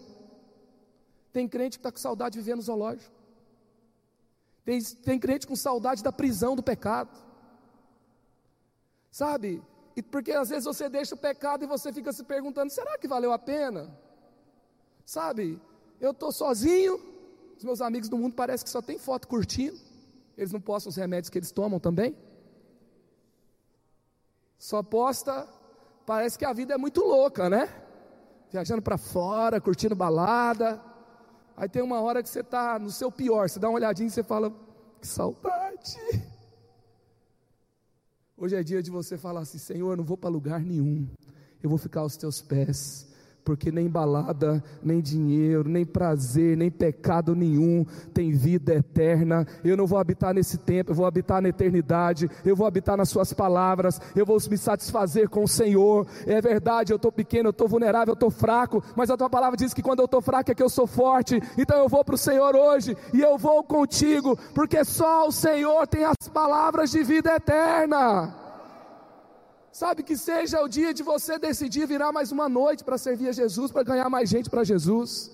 Tem 1.32 1.48
crente 1.48 1.78
que 1.78 1.80
está 1.80 1.92
com 1.92 2.00
saudade 2.00 2.34
de 2.34 2.40
viver 2.40 2.56
no 2.56 2.62
zoológico. 2.62 3.21
Tem, 4.64 4.82
tem 4.82 5.20
crente 5.20 5.48
com 5.48 5.56
saudade 5.56 6.04
da 6.04 6.12
prisão 6.12 6.56
do 6.56 6.64
pecado. 6.64 7.10
Sabe? 9.12 9.62
E 9.96 10.02
porque 10.02 10.32
às 10.32 10.50
vezes 10.50 10.66
você 10.66 10.88
deixa 10.88 11.16
o 11.16 11.18
pecado 11.18 11.64
e 11.64 11.68
você 11.68 11.92
fica 11.92 12.14
se 12.14 12.24
perguntando: 12.24 12.72
será 12.72 12.98
que 12.98 13.08
valeu 13.08 13.34
a 13.34 13.40
pena? 13.40 13.90
Sabe? 15.06 15.60
Eu 16.00 16.12
estou 16.12 16.32
sozinho, 16.32 17.00
os 17.58 17.64
meus 17.64 17.82
amigos 17.82 18.10
do 18.10 18.18
mundo 18.18 18.34
parece 18.34 18.64
que 18.64 18.70
só 18.70 18.82
tem 18.82 18.98
foto 18.98 19.28
curtindo. 19.28 19.78
Eles 20.38 20.52
não 20.52 20.62
postam 20.62 20.90
os 20.90 20.96
remédios 20.96 21.30
que 21.30 21.38
eles 21.38 21.52
tomam 21.52 21.80
também. 21.80 22.16
Só 24.58 24.82
posta, 24.82 25.48
parece 26.06 26.38
que 26.38 26.46
a 26.46 26.54
vida 26.54 26.74
é 26.74 26.78
muito 26.78 27.02
louca, 27.02 27.50
né? 27.50 27.68
Viajando 28.52 28.82
para 28.82 28.98
fora, 28.98 29.60
curtindo 29.60 29.96
balada. 29.96 30.91
Aí 31.62 31.70
tem 31.70 31.84
uma 31.84 32.02
hora 32.02 32.24
que 32.24 32.30
você 32.30 32.40
está 32.40 32.80
no 32.80 32.90
seu 32.90 33.12
pior, 33.12 33.48
você 33.48 33.60
dá 33.60 33.70
uma 33.70 33.76
olhadinha 33.76 34.08
e 34.08 34.10
você 34.10 34.24
fala, 34.24 34.52
que 35.00 35.06
saudade. 35.06 35.96
Hoje 38.36 38.56
é 38.56 38.64
dia 38.64 38.82
de 38.82 38.90
você 38.90 39.16
falar 39.16 39.42
assim: 39.42 39.60
Senhor, 39.60 39.92
eu 39.92 39.98
não 39.98 40.04
vou 40.04 40.18
para 40.18 40.28
lugar 40.28 40.60
nenhum, 40.60 41.08
eu 41.62 41.70
vou 41.70 41.78
ficar 41.78 42.00
aos 42.00 42.18
teus 42.18 42.42
pés 42.42 43.11
porque 43.44 43.72
nem 43.72 43.90
balada, 43.90 44.64
nem 44.84 45.02
dinheiro, 45.02 45.68
nem 45.68 45.86
prazer, 45.86 46.56
nem 46.56 46.70
pecado 46.70 47.36
nenhum 47.36 47.86
tem 48.14 48.32
vida 48.32 48.74
eterna. 48.74 49.46
Eu 49.64 49.76
não 49.76 49.88
vou 49.88 50.00
habitar 50.00 50.34
nesse 50.34 50.58
tempo, 50.58 50.92
eu 50.92 50.96
vou 50.96 51.06
habitar 51.06 51.42
na 51.42 51.50
eternidade, 51.50 52.30
eu 52.46 52.56
vou 52.56 52.68
habitar 52.68 52.98
nas 52.98 53.10
Suas 53.10 53.34
palavras, 53.34 54.00
eu 54.16 54.26
vou 54.26 54.38
me 54.50 54.58
satisfazer 54.58 55.30
com 55.30 55.44
o 55.44 55.48
Senhor. 55.48 56.08
É 56.26 56.42
verdade, 56.42 56.94
eu 56.94 56.96
estou 56.96 57.12
pequeno, 57.12 57.48
eu 57.48 57.52
estou 57.52 57.68
vulnerável, 57.68 58.12
eu 58.12 58.16
estou 58.16 58.32
fraco, 58.32 58.84
mas 58.96 59.10
a 59.10 59.18
Tua 59.18 59.30
palavra 59.30 59.58
diz 59.58 59.74
que 59.74 59.82
quando 59.82 60.00
eu 60.00 60.06
estou 60.06 60.22
fraco 60.22 60.52
é 60.52 60.56
que 60.56 60.64
eu 60.64 60.70
sou 60.70 60.88
forte. 60.88 61.42
Então 61.58 61.78
eu 61.78 61.90
vou 61.90 62.04
para 62.04 62.16
o 62.16 62.18
Senhor 62.18 62.56
hoje 62.56 62.96
e 63.14 63.22
eu 63.22 63.38
vou 63.38 63.64
contigo, 63.64 64.38
porque 64.54 64.84
só 64.84 65.28
o 65.28 65.32
Senhor 65.32 65.88
tem 65.88 66.04
as 66.04 66.30
palavras 66.30 66.92
de 66.92 67.04
vida 67.04 67.36
eterna. 67.36 68.41
Sabe, 69.72 70.04
que 70.04 70.18
seja 70.18 70.62
o 70.62 70.68
dia 70.68 70.94
de 70.94 71.02
você 71.02 71.40
decidir 71.40 71.88
virar 71.88 72.12
mais 72.12 72.30
uma 72.30 72.50
noite 72.50 72.84
para 72.84 72.98
servir 72.98 73.30
a 73.30 73.32
Jesus, 73.32 73.72
para 73.72 73.84
ganhar 73.84 74.10
mais 74.10 74.30
gente 74.30 74.50
para 74.50 74.66
Jesus. 74.66 75.32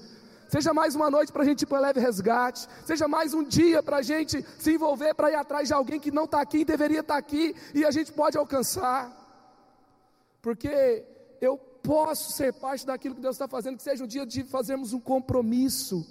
seja 0.48 0.74
mais 0.74 0.94
uma 0.96 1.10
noite 1.10 1.32
para 1.32 1.42
a 1.42 1.46
gente 1.46 1.64
ir 1.64 1.66
para 1.66 1.80
leve 1.80 2.00
resgate, 2.00 2.68
seja 2.86 3.08
mais 3.08 3.34
um 3.34 3.44
dia 3.44 3.82
para 3.82 3.98
a 3.98 4.02
gente 4.02 4.46
se 4.60 4.76
envolver 4.76 5.14
para 5.16 5.32
ir 5.32 5.36
atrás 5.36 5.68
de 5.68 5.74
alguém 5.74 6.00
que 6.00 6.12
não 6.12 6.26
está 6.26 6.40
aqui 6.40 6.60
e 6.60 6.66
deveria 6.66 7.00
estar 7.00 7.16
tá 7.16 7.20
aqui 7.20 7.56
e 7.74 7.84
a 7.84 7.90
gente 7.90 8.14
pode 8.14 8.38
alcançar, 8.38 9.12
porque 10.42 11.04
eu 11.42 11.58
posso 11.58 12.32
ser 12.32 12.54
parte 12.54 12.86
daquilo 12.86 13.16
que 13.16 13.22
Deus 13.22 13.36
está 13.36 13.48
fazendo, 13.48 13.78
que 13.78 13.84
seja 13.84 14.04
um 14.04 14.08
dia 14.08 14.26
de 14.26 14.44
fazermos 14.44 14.94
um 14.94 15.00
compromisso, 15.00 16.06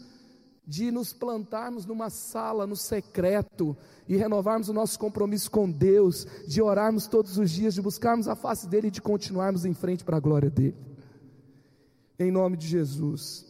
de 0.66 0.90
nos 0.90 1.12
plantarmos 1.12 1.86
numa 1.86 2.10
sala 2.10 2.66
no 2.66 2.74
secreto 2.74 3.76
e 4.08 4.16
renovarmos 4.16 4.68
o 4.68 4.72
nosso 4.72 4.98
compromisso 4.98 5.50
com 5.50 5.70
Deus, 5.70 6.26
de 6.46 6.60
orarmos 6.60 7.06
todos 7.06 7.38
os 7.38 7.50
dias, 7.50 7.74
de 7.74 7.82
buscarmos 7.82 8.26
a 8.26 8.34
face 8.34 8.68
dEle 8.68 8.88
e 8.88 8.90
de 8.90 9.00
continuarmos 9.00 9.64
em 9.64 9.72
frente 9.72 10.04
para 10.04 10.16
a 10.16 10.20
glória 10.20 10.50
dEle. 10.50 10.76
Em 12.18 12.30
nome 12.30 12.56
de 12.56 12.66
Jesus. 12.66 13.46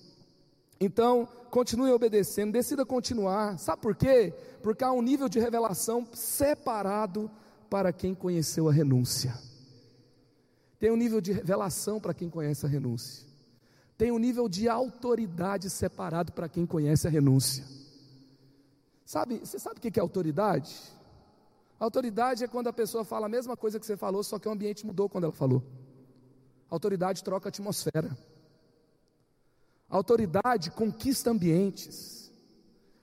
Então, 0.79 1.27
continue 1.51 1.91
obedecendo, 1.91 2.53
decida 2.53 2.85
continuar. 2.85 3.59
Sabe 3.59 3.81
por 3.81 3.95
quê? 3.95 4.35
Porque 4.63 4.85
há 4.85 4.93
um 4.93 5.01
nível 5.01 5.29
de 5.29 5.41
revelação 5.41 6.07
separado 6.13 7.31
para 7.71 7.93
quem 7.93 8.15
conheceu 8.15 8.69
a 8.69 8.73
renúncia. 8.73 9.35
Tem 10.79 10.91
um 10.91 10.97
nível 10.97 11.21
de 11.21 11.33
revelação 11.33 11.99
para 11.99 12.13
quem 12.13 12.29
conhece 12.29 12.67
a 12.67 12.69
renúncia. 12.69 13.27
Tem 13.97 14.13
um 14.13 14.19
nível 14.19 14.49
de 14.49 14.69
autoridade 14.69 15.71
separado 15.71 16.33
para 16.33 16.49
quem 16.49 16.67
conhece 16.67 17.07
a 17.07 17.11
renúncia. 17.11 17.65
Sabe, 19.05 19.39
você 19.39 19.59
sabe 19.59 19.79
o 19.79 19.81
que 19.81 19.99
é 19.99 20.03
autoridade? 20.03 20.77
Autoridade 21.79 22.45
é 22.45 22.49
quando 22.49 22.69
a 22.69 22.73
pessoa 22.73 23.05
fala 23.05 23.27
a 23.27 23.29
mesma 23.29 23.57
coisa 23.57 23.79
que 23.79 23.87
você 23.87 23.97
falou, 23.97 24.23
só 24.23 24.39
que 24.39 24.49
o 24.49 24.51
ambiente 24.51 24.85
mudou 24.85 25.09
quando 25.09 25.25
ela 25.25 25.33
falou. 25.33 25.63
Autoridade 26.69 27.23
troca 27.23 27.49
atmosfera. 27.49 28.17
Autoridade 29.89 30.71
conquista 30.71 31.31
ambientes. 31.31 32.33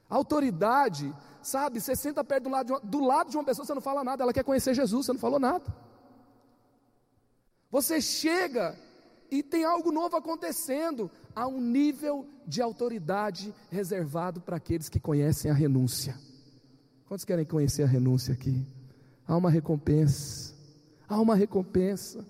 Autoridade, 0.10 1.14
sabe, 1.42 1.80
você 1.80 1.96
senta 1.96 2.24
perto 2.24 2.44
do 2.44 2.50
lado, 2.50 2.66
de 2.66 2.72
uma, 2.74 2.80
do 2.82 3.00
lado 3.00 3.30
de 3.32 3.38
uma 3.38 3.44
pessoa, 3.44 3.66
você 3.66 3.74
não 3.74 3.82
fala 3.82 4.04
nada, 4.04 4.24
ela 4.24 4.34
quer 4.34 4.44
conhecer 4.44 4.74
Jesus, 4.74 5.06
você 5.06 5.14
não 5.14 5.20
falou 5.20 5.40
nada. 5.40 5.66
Você 7.72 8.02
chega 8.02 8.78
e 9.34 9.42
tem 9.42 9.66
algo 9.66 9.92
novo 9.92 10.16
acontecendo. 10.16 11.10
Há 11.36 11.48
um 11.48 11.60
nível 11.60 12.28
de 12.46 12.62
autoridade 12.62 13.52
reservado 13.72 14.40
para 14.40 14.58
aqueles 14.58 14.90
que 14.90 15.00
conhecem 15.00 15.50
a 15.50 15.56
renúncia. 15.56 16.16
Quantos 17.08 17.26
querem 17.26 17.44
conhecer 17.44 17.82
a 17.82 17.88
renúncia 17.88 18.36
aqui? 18.36 18.64
Há 19.28 19.36
uma 19.36 19.50
recompensa. 19.50 20.54
Há 21.10 21.20
uma 21.20 21.36
recompensa. 21.36 22.24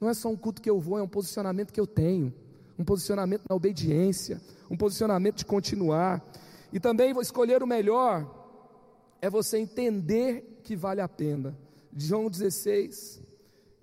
Não 0.00 0.08
é 0.08 0.14
só 0.14 0.30
um 0.30 0.36
culto 0.36 0.62
que 0.62 0.70
eu 0.70 0.80
vou, 0.80 0.98
é 0.98 1.02
um 1.02 1.08
posicionamento 1.08 1.74
que 1.74 1.80
eu 1.80 1.86
tenho. 1.86 2.32
Um 2.78 2.84
posicionamento 2.84 3.42
na 3.46 3.54
obediência. 3.54 4.40
Um 4.70 4.78
posicionamento 4.78 5.36
de 5.36 5.44
continuar. 5.44 6.24
E 6.72 6.80
também 6.80 7.12
vou 7.12 7.20
escolher 7.20 7.62
o 7.62 7.66
melhor. 7.66 8.26
É 9.20 9.28
você 9.28 9.58
entender 9.58 10.60
que 10.64 10.74
vale 10.74 11.02
a 11.02 11.08
pena. 11.08 11.54
João 11.94 12.30
16, 12.30 13.20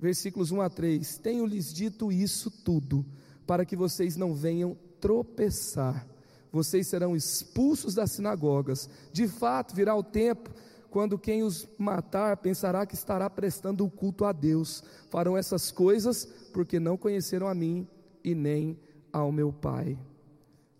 versículos 0.04 0.52
1 0.52 0.62
a 0.62 0.70
3: 0.70 1.18
Tenho-lhes 1.20 1.74
dito 1.74 2.12
isso 2.12 2.52
tudo, 2.52 3.06
para 3.48 3.66
que 3.66 3.74
vocês 3.74 4.18
não 4.18 4.36
venham 4.36 4.78
tropeçar. 5.00 6.06
Vocês 6.52 6.88
serão 6.88 7.16
expulsos 7.16 7.96
das 7.96 8.12
sinagogas. 8.12 8.89
De 9.13 9.28
fato, 9.30 9.74
virá 9.74 9.96
o 9.96 10.04
tempo 10.04 10.50
quando 10.89 11.18
quem 11.18 11.42
os 11.42 11.68
matar 11.78 12.38
pensará 12.38 12.86
que 12.86 12.94
estará 12.94 13.30
prestando 13.30 13.86
o 13.86 13.89
culto 13.89 14.26
a 14.26 14.34
Deus. 14.34 14.84
Farão 15.10 15.38
essas 15.38 15.72
coisas 15.72 16.26
porque 16.52 16.82
não 16.82 16.98
conheceram 16.98 17.48
a 17.48 17.56
mim 17.56 17.88
e 18.24 18.36
nem 18.36 18.78
ao 19.12 19.32
meu 19.32 19.54
Pai. 19.54 19.98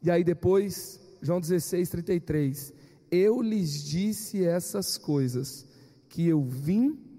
E 0.01 0.12
aí 0.12 0.23
depois, 0.23 0.99
João 1.21 1.39
16, 1.39 1.89
33. 1.89 2.73
Eu 3.09 3.41
lhes 3.41 3.83
disse 3.83 4.43
essas 4.43 4.97
coisas, 4.97 5.65
que 6.09 6.27
eu 6.27 6.43
vim 6.43 7.12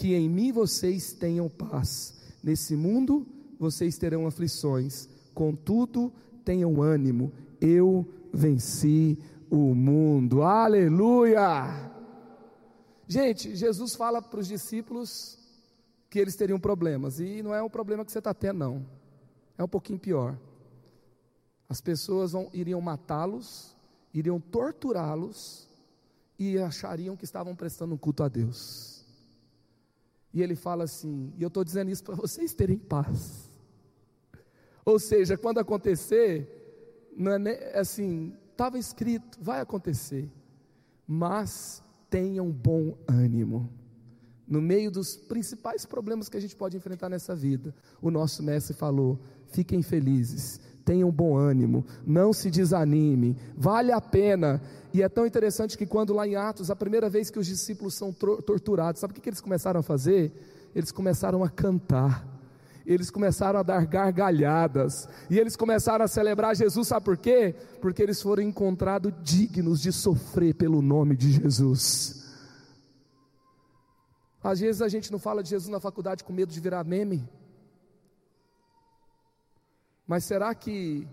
que 0.00 0.14
em 0.14 0.30
mim 0.30 0.50
vocês 0.50 1.12
tenham 1.12 1.46
paz. 1.46 2.14
Nesse 2.42 2.74
mundo 2.74 3.26
vocês 3.58 3.98
terão 3.98 4.26
aflições, 4.26 5.06
contudo, 5.34 6.10
tenham 6.42 6.80
ânimo, 6.80 7.30
eu 7.60 8.08
venci 8.32 9.18
o 9.50 9.74
mundo. 9.74 10.42
Aleluia! 10.42 11.92
Gente, 13.06 13.54
Jesus 13.54 13.94
fala 13.94 14.22
para 14.22 14.40
os 14.40 14.48
discípulos 14.48 15.38
que 16.08 16.18
eles 16.18 16.34
teriam 16.34 16.58
problemas, 16.58 17.20
e 17.20 17.42
não 17.42 17.54
é 17.54 17.62
um 17.62 17.68
problema 17.68 18.02
que 18.02 18.10
você 18.10 18.20
está 18.20 18.32
tendo, 18.32 18.58
não, 18.58 18.86
é 19.58 19.62
um 19.62 19.68
pouquinho 19.68 19.98
pior. 19.98 20.38
As 21.68 21.82
pessoas 21.82 22.32
vão, 22.32 22.48
iriam 22.54 22.80
matá-los, 22.80 23.76
iriam 24.14 24.40
torturá-los 24.40 25.68
e 26.38 26.58
achariam 26.58 27.18
que 27.18 27.24
estavam 27.24 27.54
prestando 27.54 27.94
um 27.94 27.98
culto 27.98 28.22
a 28.22 28.28
Deus. 28.28 28.99
E 30.32 30.42
ele 30.42 30.54
fala 30.54 30.84
assim: 30.84 31.32
e 31.38 31.42
eu 31.42 31.48
estou 31.48 31.64
dizendo 31.64 31.90
isso 31.90 32.04
para 32.04 32.14
vocês 32.14 32.54
terem 32.54 32.78
paz. 32.78 33.50
Ou 34.84 34.98
seja, 34.98 35.36
quando 35.36 35.58
acontecer, 35.58 37.10
não 37.16 37.32
é 37.32 37.78
assim, 37.78 38.34
estava 38.50 38.78
escrito, 38.78 39.38
vai 39.40 39.60
acontecer, 39.60 40.30
mas 41.06 41.82
tenham 42.08 42.50
bom 42.50 42.96
ânimo. 43.06 43.70
No 44.46 44.60
meio 44.60 44.90
dos 44.90 45.16
principais 45.16 45.86
problemas 45.86 46.28
que 46.28 46.36
a 46.36 46.40
gente 46.40 46.56
pode 46.56 46.76
enfrentar 46.76 47.08
nessa 47.08 47.36
vida, 47.36 47.74
o 48.02 48.10
nosso 48.10 48.42
mestre 48.42 48.74
falou: 48.74 49.20
fiquem 49.48 49.82
felizes, 49.82 50.60
tenham 50.90 51.08
bom 51.08 51.36
ânimo, 51.36 51.86
não 52.04 52.32
se 52.32 52.50
desanime, 52.50 53.36
vale 53.56 53.92
a 53.92 54.00
pena. 54.00 54.60
E 54.92 55.04
é 55.04 55.08
tão 55.08 55.24
interessante 55.24 55.78
que 55.78 55.86
quando 55.86 56.12
lá 56.12 56.26
em 56.26 56.34
Atos, 56.34 56.68
a 56.68 56.74
primeira 56.74 57.08
vez 57.08 57.30
que 57.30 57.38
os 57.38 57.46
discípulos 57.46 57.94
são 57.94 58.12
torturados, 58.12 59.00
sabe 59.00 59.12
o 59.12 59.14
que, 59.14 59.28
eles 59.28 59.40
começaram 59.40 59.78
a 59.78 59.82
fazer? 59.84 60.32
Eles 60.74 60.90
começaram 60.90 61.44
a 61.44 61.48
cantar, 61.48 62.26
eles 62.84 63.08
começaram 63.08 63.60
a 63.60 63.62
dar 63.62 63.86
gargalhadas, 63.86 65.08
e 65.30 65.38
eles 65.38 65.54
começaram 65.54 66.04
a 66.04 66.08
celebrar 66.08 66.56
Jesus, 66.56 66.88
sabe 66.88 67.04
por 67.04 67.16
quê? 67.16 67.54
Porque 67.80 68.02
eles 68.02 68.20
foram 68.20 68.42
encontrados 68.42 69.12
dignos 69.22 69.80
de 69.80 69.92
sofrer 69.92 70.56
pelo 70.56 70.82
nome 70.82 71.14
de 71.14 71.30
Jesus. 71.30 72.28
Às 74.42 74.58
vezes 74.58 74.82
a 74.82 74.88
gente 74.88 75.12
não 75.12 75.20
fala 75.20 75.40
de 75.40 75.50
Jesus 75.50 75.70
na 75.70 75.78
faculdade 75.78 76.24
com 76.24 76.32
medo 76.32 76.52
de 76.52 76.58
virar 76.58 76.82
meme. 76.82 77.28
Mas 80.10 80.24
será 80.24 80.52
que 80.56 81.06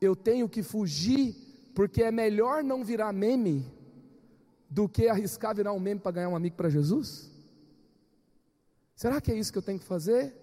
eu 0.00 0.16
tenho 0.16 0.48
que 0.48 0.60
fugir 0.60 1.36
porque 1.76 2.02
é 2.02 2.10
melhor 2.10 2.64
não 2.64 2.82
virar 2.82 3.12
meme 3.12 3.64
do 4.68 4.88
que 4.88 5.08
arriscar 5.08 5.54
virar 5.54 5.72
um 5.72 5.78
meme 5.78 6.00
para 6.00 6.10
ganhar 6.10 6.28
um 6.30 6.34
amigo 6.34 6.56
para 6.56 6.68
Jesus? 6.68 7.30
Será 8.96 9.20
que 9.20 9.30
é 9.30 9.36
isso 9.36 9.52
que 9.52 9.58
eu 9.58 9.62
tenho 9.62 9.78
que 9.78 9.84
fazer? 9.84 10.34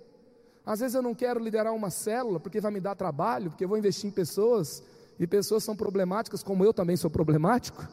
Às 0.65 0.79
vezes 0.79 0.95
eu 0.95 1.01
não 1.01 1.13
quero 1.13 1.41
liderar 1.41 1.73
uma 1.73 1.89
célula 1.89 2.39
porque 2.39 2.61
vai 2.61 2.71
me 2.71 2.79
dar 2.79 2.95
trabalho, 2.95 3.49
porque 3.49 3.65
eu 3.65 3.67
vou 3.67 3.77
investir 3.77 4.09
em 4.09 4.13
pessoas 4.13 4.81
e 5.19 5.27
pessoas 5.27 5.61
são 5.65 5.75
problemáticas, 5.75 6.41
como 6.41 6.63
eu 6.63 6.73
também 6.73 6.95
sou 6.95 7.09
problemático. 7.09 7.85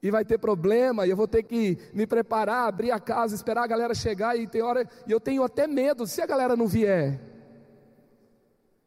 E 0.00 0.12
vai 0.12 0.24
ter 0.24 0.38
problema, 0.38 1.04
e 1.04 1.10
eu 1.10 1.16
vou 1.16 1.26
ter 1.26 1.42
que 1.42 1.76
me 1.92 2.06
preparar, 2.06 2.68
abrir 2.68 2.92
a 2.92 3.00
casa, 3.00 3.34
esperar 3.34 3.64
a 3.64 3.66
galera 3.66 3.96
chegar, 3.96 4.36
e 4.36 4.46
tem 4.46 4.62
hora, 4.62 4.88
e 5.08 5.10
eu 5.10 5.18
tenho 5.18 5.42
até 5.42 5.66
medo, 5.66 6.06
se 6.06 6.22
a 6.22 6.26
galera 6.26 6.54
não 6.54 6.68
vier, 6.68 7.33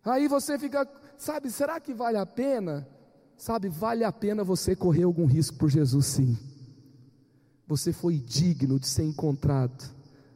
Aí 0.07 0.27
você 0.27 0.57
fica, 0.57 0.87
sabe, 1.17 1.51
será 1.51 1.79
que 1.79 1.93
vale 1.93 2.17
a 2.17 2.25
pena? 2.25 2.87
Sabe, 3.35 3.67
vale 3.67 4.03
a 4.03 4.11
pena 4.11 4.43
você 4.43 4.75
correr 4.75 5.03
algum 5.03 5.25
risco 5.25 5.57
por 5.57 5.69
Jesus, 5.69 6.05
sim. 6.05 6.37
Você 7.67 7.91
foi 7.91 8.17
digno 8.17 8.79
de 8.79 8.87
ser 8.87 9.03
encontrado 9.03 9.83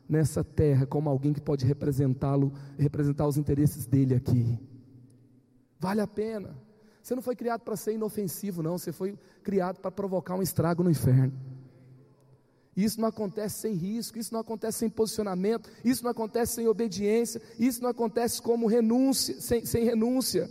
nessa 0.08 0.44
terra 0.44 0.86
como 0.86 1.10
alguém 1.10 1.32
que 1.32 1.40
pode 1.40 1.66
representá-lo, 1.66 2.52
representar 2.78 3.26
os 3.26 3.38
interesses 3.38 3.86
dele 3.86 4.14
aqui. 4.14 4.60
Vale 5.80 6.02
a 6.02 6.08
pena. 6.08 6.54
Você 7.02 7.16
não 7.16 7.22
foi 7.22 7.36
criado 7.36 7.62
para 7.62 7.78
ser 7.78 7.94
inofensivo, 7.94 8.62
não. 8.62 8.78
Você 8.78 8.92
foi 8.92 9.18
criado 9.42 9.80
para 9.80 9.90
provocar 9.90 10.36
um 10.36 10.42
estrago 10.42 10.84
no 10.84 10.92
inferno. 10.92 11.34
Isso 12.76 13.02
não 13.02 13.10
acontece 13.10 13.60
sem 13.60 13.74
risco, 13.74 14.18
isso 14.18 14.34
não 14.34 14.40
acontece 14.40 14.80
sem 14.80 14.90
posicionamento, 14.90 15.70
isso 15.84 16.04
não 16.04 16.12
acontece 16.12 16.54
sem 16.56 16.68
obediência, 16.68 17.42
isso 17.60 17.82
não 17.82 17.90
acontece 17.90 18.42
como 18.42 18.68
renúncia, 18.68 19.40
sem, 19.42 19.66
sem 19.66 19.84
renúncia. 19.84 20.50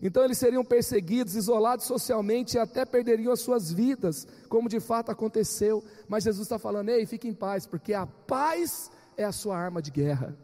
Então 0.00 0.22
eles 0.22 0.38
seriam 0.38 0.64
perseguidos, 0.64 1.34
isolados 1.34 1.86
socialmente 1.86 2.56
e 2.56 2.60
até 2.60 2.84
perderiam 2.84 3.32
as 3.32 3.40
suas 3.40 3.72
vidas, 3.72 4.26
como 4.48 4.68
de 4.68 4.78
fato 4.78 5.10
aconteceu. 5.10 5.82
Mas 6.06 6.24
Jesus 6.24 6.46
está 6.46 6.58
falando: 6.58 6.90
ei, 6.90 7.06
fique 7.06 7.26
em 7.26 7.34
paz, 7.34 7.66
porque 7.66 7.92
a 7.94 8.06
paz 8.06 8.90
é 9.16 9.24
a 9.24 9.32
sua 9.32 9.56
arma 9.56 9.82
de 9.82 9.90
guerra. 9.90 10.36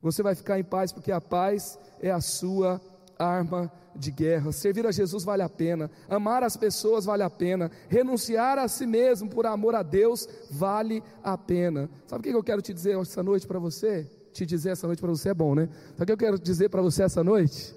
Você 0.00 0.22
vai 0.22 0.34
ficar 0.34 0.58
em 0.58 0.64
paz 0.64 0.92
porque 0.92 1.12
a 1.12 1.20
paz 1.20 1.78
é 2.00 2.10
a 2.10 2.20
sua 2.20 2.80
arma 3.18 3.70
de 3.94 4.10
guerra. 4.10 4.52
Servir 4.52 4.86
a 4.86 4.92
Jesus 4.92 5.24
vale 5.24 5.42
a 5.42 5.48
pena, 5.48 5.90
amar 6.08 6.42
as 6.42 6.56
pessoas 6.56 7.04
vale 7.04 7.22
a 7.22 7.30
pena, 7.30 7.70
renunciar 7.88 8.58
a 8.58 8.68
si 8.68 8.86
mesmo 8.86 9.28
por 9.28 9.46
amor 9.46 9.74
a 9.74 9.82
Deus 9.82 10.28
vale 10.50 11.02
a 11.22 11.36
pena. 11.36 11.90
Sabe 12.06 12.20
o 12.20 12.22
que 12.22 12.36
eu 12.36 12.42
quero 12.44 12.62
te 12.62 12.72
dizer 12.72 12.98
essa 12.98 13.22
noite 13.22 13.46
para 13.46 13.58
você? 13.58 14.10
Te 14.32 14.46
dizer 14.46 14.70
essa 14.70 14.86
noite 14.86 15.00
para 15.00 15.10
você 15.10 15.30
é 15.30 15.34
bom, 15.34 15.54
né? 15.54 15.68
Sabe 15.96 16.02
o 16.02 16.06
que 16.06 16.12
eu 16.12 16.16
quero 16.16 16.38
dizer 16.38 16.68
para 16.68 16.80
você 16.80 17.02
essa 17.02 17.22
noite? 17.22 17.74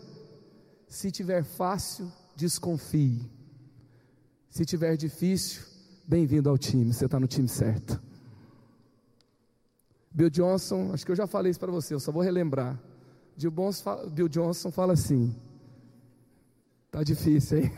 Se 0.87 1.11
tiver 1.11 1.43
fácil, 1.43 2.11
desconfie. 2.35 3.29
Se 4.49 4.63
tiver 4.63 4.95
difícil, 4.95 5.63
bem-vindo 6.07 6.49
ao 6.49 6.57
time, 6.57 6.93
você 6.93 7.05
está 7.05 7.19
no 7.19 7.27
time 7.27 7.47
certo. 7.47 8.01
Bill 10.09 10.29
Johnson, 10.29 10.91
acho 10.93 11.05
que 11.05 11.11
eu 11.11 11.15
já 11.15 11.27
falei 11.27 11.51
isso 11.51 11.59
para 11.59 11.71
você, 11.71 11.93
eu 11.93 11.99
só 11.99 12.09
vou 12.09 12.21
relembrar. 12.21 12.79
Bill 14.11 14.29
Johnson 14.29 14.71
fala 14.71 14.93
assim: 14.93 15.35
tá 16.89 17.03
difícil, 17.03 17.59
hein? 17.59 17.71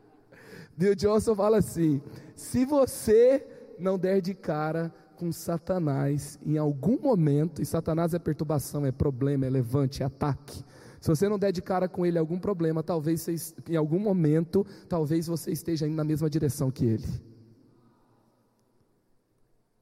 Bill 0.76 0.94
Johnson 0.94 1.34
fala 1.34 1.58
assim: 1.58 2.02
se 2.34 2.64
você 2.64 3.46
não 3.78 3.98
der 3.98 4.20
de 4.20 4.34
cara 4.34 4.92
com 5.16 5.32
Satanás 5.32 6.38
em 6.44 6.58
algum 6.58 7.00
momento, 7.00 7.62
e 7.62 7.66
Satanás 7.66 8.12
é 8.12 8.18
perturbação, 8.18 8.84
é 8.84 8.92
problema, 8.92 9.46
é 9.46 9.50
levante, 9.50 10.02
é 10.02 10.06
ataque. 10.06 10.64
Se 11.00 11.08
você 11.08 11.28
não 11.28 11.38
der 11.38 11.52
de 11.52 11.60
cara 11.60 11.88
com 11.88 12.04
ele 12.04 12.18
algum 12.18 12.38
problema, 12.38 12.82
talvez 12.82 13.20
você, 13.20 13.36
em 13.68 13.76
algum 13.76 13.98
momento, 13.98 14.66
talvez 14.88 15.26
você 15.26 15.52
esteja 15.52 15.86
indo 15.86 15.94
na 15.94 16.04
mesma 16.04 16.28
direção 16.30 16.70
que 16.70 16.84
ele. 16.84 17.06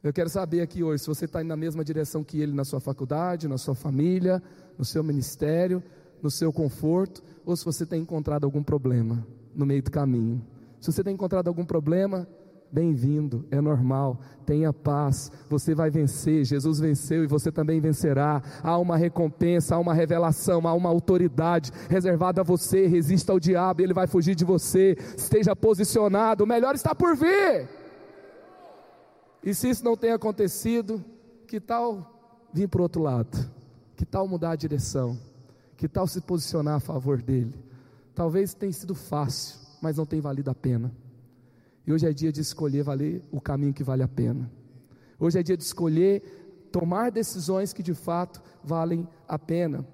Eu 0.03 0.13
quero 0.13 0.29
saber 0.29 0.63
aqui 0.63 0.83
hoje 0.83 1.05
se 1.05 1.09
você 1.09 1.27
está 1.27 1.41
indo 1.41 1.49
na 1.49 1.57
mesma 1.57 1.85
direção 1.85 2.25
que 2.25 2.41
ele 2.41 2.53
na 2.53 2.65
sua 2.65 2.81
faculdade, 2.81 3.47
na 3.47 3.57
sua 3.57 3.75
família, 3.75 4.43
no 4.79 4.85
seu 4.85 5.03
ministério, 5.03 5.83
no 6.23 6.31
seu 6.31 6.53
conforto, 6.53 7.23
ou 7.45 7.57
se 7.57 7.65
você 7.65 7.85
tem 7.85 8.03
encontrado 8.03 8.45
algum 8.45 8.63
problema 8.63 9.27
no 9.55 9.67
meio 9.67 9.83
do 9.83 9.91
caminho. 9.91 10.45
Se 10.81 10.91
você 10.91 11.03
tem 11.03 11.15
encontrado 11.15 11.49
algum 11.49 11.65
problema, 11.65 12.27
bem-vindo, 12.73 13.45
é 13.51 13.61
normal, 13.61 14.19
tenha 14.47 14.73
paz, 14.73 15.31
você 15.49 15.75
vai 15.75 15.91
vencer, 15.91 16.45
Jesus 16.45 16.81
venceu 16.81 17.23
e 17.23 17.27
você 17.27 17.53
também 17.53 17.81
vencerá. 17.81 18.43
Há 18.63 18.79
uma 18.79 18.97
recompensa, 18.97 19.75
há 19.75 19.79
uma 19.79 19.93
revelação, 19.93 20.67
há 20.67 20.73
uma 20.73 20.89
autoridade 20.89 21.71
reservada 21.91 22.41
a 22.41 22.45
você. 22.45 22.87
Resista 22.87 23.31
ao 23.33 23.39
diabo, 23.39 23.83
ele 23.83 23.93
vai 23.93 24.07
fugir 24.07 24.35
de 24.35 24.45
você. 24.45 24.97
Esteja 25.17 25.55
posicionado, 25.55 26.45
o 26.45 26.47
melhor 26.47 26.75
está 26.75 26.95
por 26.95 27.15
vir. 27.15 27.69
E 29.45 29.55
se 29.55 29.69
isso 29.69 29.85
não 29.85 29.97
tem 29.97 30.13
acontecido, 30.13 31.05
que 31.47 31.61
tal 31.61 32.49
vir 32.55 32.69
para 32.69 32.81
o 32.81 32.85
outro 32.85 33.03
lado? 33.03 33.62
Que 34.03 34.07
tal 34.07 34.27
mudar 34.27 34.51
a 34.51 34.57
direção? 34.57 35.17
Que 35.77 35.87
tal 35.87 36.09
se 36.09 36.21
posicionar 36.21 36.75
a 36.75 36.81
favor 36.81 37.23
dele? 37.23 37.55
Talvez 38.17 38.53
tenha 38.53 38.73
sido 38.73 38.97
fácil, 38.97 39.61
mas 39.81 39.97
não 39.97 40.05
tem 40.05 40.21
valido 40.21 40.51
a 40.51 40.55
pena. 40.57 40.93
E 41.87 41.93
hoje 41.93 42.09
é 42.09 42.13
dia 42.13 42.33
de 42.33 42.41
escolher 42.41 42.83
valer 42.83 43.23
o 43.31 43.41
caminho 43.41 43.73
que 43.73 43.85
vale 43.85 44.03
a 44.03 44.09
pena. 44.09 44.51
Hoje 45.21 45.39
é 45.39 45.43
dia 45.45 45.57
de 45.57 45.63
escolher 45.63 46.69
tomar 46.73 47.13
decisões 47.13 47.73
que 47.73 47.81
de 47.81 47.95
fato 47.95 48.43
valem 48.65 49.07
a 49.29 49.39
pena. 49.39 49.87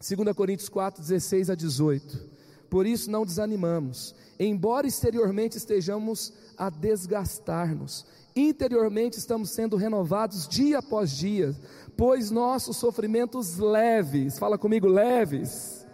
2 0.00 0.34
Coríntios 0.34 0.70
4, 0.70 1.02
16 1.02 1.50
a 1.50 1.54
18. 1.54 2.30
Por 2.70 2.86
isso 2.86 3.10
não 3.10 3.26
desanimamos, 3.26 4.14
embora 4.40 4.86
exteriormente 4.86 5.58
estejamos 5.58 6.32
a 6.56 6.70
desgastar-nos, 6.70 8.06
interiormente 8.34 9.18
estamos 9.18 9.50
sendo 9.50 9.76
renovados 9.76 10.48
dia 10.48 10.78
após 10.78 11.10
dia, 11.10 11.54
pois 11.96 12.30
nossos 12.30 12.76
sofrimentos 12.76 13.58
leves, 13.58 14.38
fala 14.38 14.58
comigo, 14.58 14.86
leves 14.86 15.84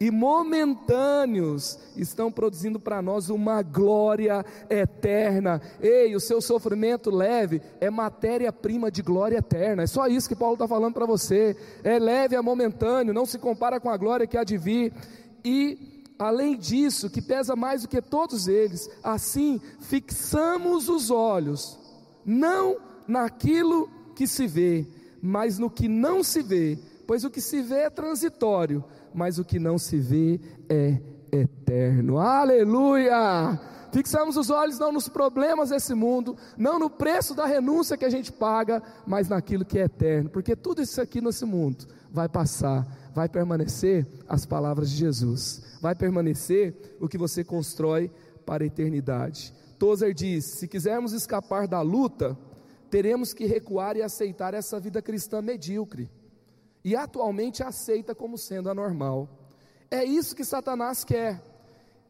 e 0.00 0.10
momentâneos 0.10 1.78
estão 1.96 2.30
produzindo 2.30 2.80
para 2.80 3.00
nós 3.00 3.30
uma 3.30 3.62
glória 3.62 4.44
eterna. 4.68 5.60
Ei, 5.80 6.14
o 6.14 6.20
seu 6.20 6.40
sofrimento 6.40 7.10
leve 7.10 7.62
é 7.80 7.88
matéria-prima 7.88 8.90
de 8.90 9.02
glória 9.02 9.38
eterna. 9.38 9.84
É 9.84 9.86
só 9.86 10.06
isso 10.06 10.28
que 10.28 10.36
Paulo 10.36 10.54
está 10.54 10.66
falando 10.66 10.94
para 10.94 11.06
você. 11.06 11.56
É 11.82 11.98
leve, 11.98 12.34
é 12.34 12.40
momentâneo, 12.40 13.14
não 13.14 13.24
se 13.24 13.38
compara 13.38 13.80
com 13.80 13.88
a 13.88 13.96
glória 13.96 14.26
que 14.26 14.36
há 14.36 14.44
de 14.44 14.58
vir. 14.58 14.92
E 15.44 15.93
além 16.18 16.56
disso, 16.56 17.10
que 17.10 17.20
pesa 17.20 17.56
mais 17.56 17.82
do 17.82 17.88
que 17.88 18.00
todos 18.00 18.48
eles, 18.48 18.88
assim 19.02 19.60
fixamos 19.80 20.88
os 20.88 21.10
olhos, 21.10 21.78
não 22.24 22.76
naquilo 23.06 23.88
que 24.14 24.26
se 24.26 24.46
vê, 24.46 24.86
mas 25.20 25.58
no 25.58 25.70
que 25.70 25.88
não 25.88 26.22
se 26.22 26.42
vê, 26.42 26.78
pois 27.06 27.24
o 27.24 27.30
que 27.30 27.40
se 27.40 27.62
vê 27.62 27.80
é 27.80 27.90
transitório, 27.90 28.84
mas 29.12 29.38
o 29.38 29.44
que 29.44 29.58
não 29.58 29.78
se 29.78 29.98
vê 29.98 30.40
é 30.68 31.00
eterno. 31.32 32.18
Aleluia! 32.18 33.60
Fixamos 33.92 34.36
os 34.36 34.50
olhos 34.50 34.76
não 34.76 34.90
nos 34.90 35.08
problemas 35.08 35.70
desse 35.70 35.94
mundo, 35.94 36.36
não 36.58 36.80
no 36.80 36.90
preço 36.90 37.32
da 37.32 37.46
renúncia 37.46 37.96
que 37.96 38.04
a 38.04 38.10
gente 38.10 38.32
paga, 38.32 38.82
mas 39.06 39.28
naquilo 39.28 39.64
que 39.64 39.78
é 39.78 39.84
eterno, 39.84 40.30
porque 40.30 40.56
tudo 40.56 40.82
isso 40.82 41.00
aqui 41.00 41.20
nesse 41.20 41.44
mundo 41.44 41.86
vai 42.10 42.28
passar, 42.28 42.84
vai 43.14 43.28
permanecer 43.28 44.04
as 44.28 44.44
palavras 44.44 44.90
de 44.90 44.96
Jesus, 44.96 45.62
vai 45.84 45.94
permanecer 45.94 46.96
o 46.98 47.06
que 47.06 47.18
você 47.18 47.44
constrói 47.44 48.10
para 48.46 48.64
a 48.64 48.66
eternidade. 48.66 49.52
Tozer 49.78 50.14
diz: 50.14 50.58
se 50.58 50.66
quisermos 50.66 51.12
escapar 51.12 51.68
da 51.68 51.82
luta, 51.82 52.38
teremos 52.88 53.34
que 53.34 53.44
recuar 53.44 53.94
e 53.94 54.02
aceitar 54.02 54.54
essa 54.54 54.80
vida 54.80 55.02
cristã 55.02 55.42
medíocre 55.42 56.10
e 56.82 56.96
atualmente 56.96 57.62
aceita 57.62 58.14
como 58.14 58.38
sendo 58.38 58.70
anormal. 58.70 59.28
É 59.90 60.02
isso 60.02 60.34
que 60.34 60.42
Satanás 60.42 61.04
quer. 61.04 61.42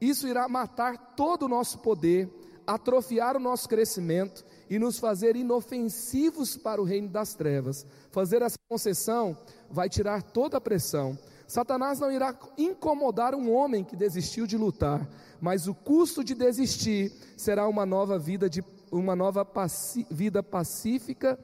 Isso 0.00 0.28
irá 0.28 0.48
matar 0.48 1.16
todo 1.16 1.46
o 1.46 1.48
nosso 1.48 1.80
poder, 1.80 2.30
atrofiar 2.64 3.36
o 3.36 3.40
nosso 3.40 3.68
crescimento 3.68 4.44
e 4.70 4.78
nos 4.78 5.00
fazer 5.00 5.34
inofensivos 5.34 6.56
para 6.56 6.80
o 6.80 6.84
reino 6.84 7.08
das 7.08 7.34
trevas. 7.34 7.84
Fazer 8.12 8.40
essa 8.40 8.58
concessão 8.68 9.36
vai 9.68 9.88
tirar 9.88 10.22
toda 10.22 10.58
a 10.58 10.60
pressão. 10.60 11.18
Satanás 11.46 12.00
não 12.00 12.10
irá 12.10 12.34
incomodar 12.56 13.34
um 13.34 13.52
homem 13.52 13.84
que 13.84 13.96
desistiu 13.96 14.46
de 14.46 14.56
lutar, 14.56 15.08
mas 15.40 15.66
o 15.66 15.74
custo 15.74 16.24
de 16.24 16.34
desistir 16.34 17.12
será 17.36 17.68
uma 17.68 17.84
nova 17.84 18.18
vida 18.18 18.48
de 18.48 18.64
uma 18.90 19.14
nova 19.16 19.44
paci 19.44 20.06
vida 20.10 20.42
pacífica, 20.42 21.38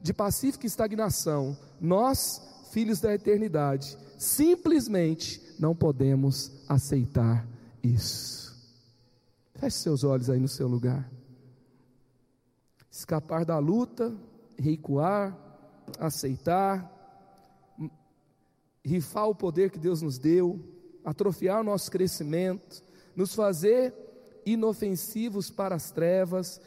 de 0.00 0.14
pacífica 0.14 0.66
estagnação. 0.66 1.56
Nós 1.80 2.40
filhos 2.70 3.00
da 3.00 3.12
eternidade, 3.12 3.98
simplesmente 4.16 5.42
não 5.58 5.76
podemos 5.76 6.50
aceitar 6.68 7.46
isso. 7.82 8.56
Feche 9.54 9.76
seus 9.76 10.02
olhos 10.02 10.30
aí 10.30 10.40
no 10.40 10.48
seu 10.48 10.66
lugar. 10.66 11.08
Escapar 12.90 13.44
da 13.44 13.58
luta, 13.58 14.14
recuar, 14.58 15.36
aceitar, 15.98 17.01
rifar 18.84 19.28
o 19.28 19.34
poder 19.34 19.70
que 19.70 19.78
Deus 19.78 20.02
nos 20.02 20.18
deu, 20.18 20.60
atrofiar 21.04 21.60
o 21.60 21.64
nosso 21.64 21.90
crescimento, 21.90 22.82
nos 23.14 23.34
fazer 23.34 23.94
inofensivos 24.44 25.50
para 25.50 25.74
as 25.74 25.90
trevas, 25.90 26.60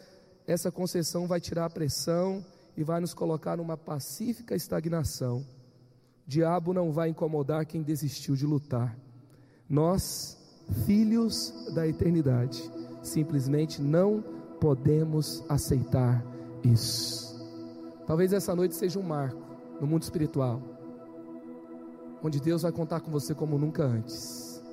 essa 0.48 0.72
concessão 0.72 1.28
vai 1.28 1.42
tirar 1.42 1.66
a 1.66 1.70
pressão 1.70 2.46
e 2.78 2.84
vai 2.84 3.00
nos 3.00 3.14
colocar 3.14 3.58
numa 3.58 3.76
pacífica 3.76 4.56
estagnação 4.56 5.46
diabo 6.26 6.74
não 6.74 6.92
vai 6.92 7.10
incomodar 7.10 7.66
quem 7.66 7.84
desistiu 7.84 8.36
de 8.36 8.46
lutar. 8.46 8.98
Nós, 9.70 10.38
filhos 10.86 11.54
da 11.74 11.88
eternidade, 11.88 12.72
simplesmente 13.04 13.82
não 13.82 14.24
podemos 14.60 15.44
aceitar 15.48 16.26
isso. 16.64 17.36
Talvez 18.08 18.34
essa 18.34 18.56
noite 18.56 18.76
seja 18.76 19.00
um 19.00 19.04
marco 19.04 19.42
no 19.80 19.88
mundo 19.88 20.04
espiritual, 20.04 20.62
onde 22.26 22.40
Deus 22.40 22.64
vai 22.64 22.72
contar 22.72 23.02
com 23.02 23.12
você 23.12 23.36
como 23.36 23.58
nunca 23.58 23.84
antes, 23.84 24.64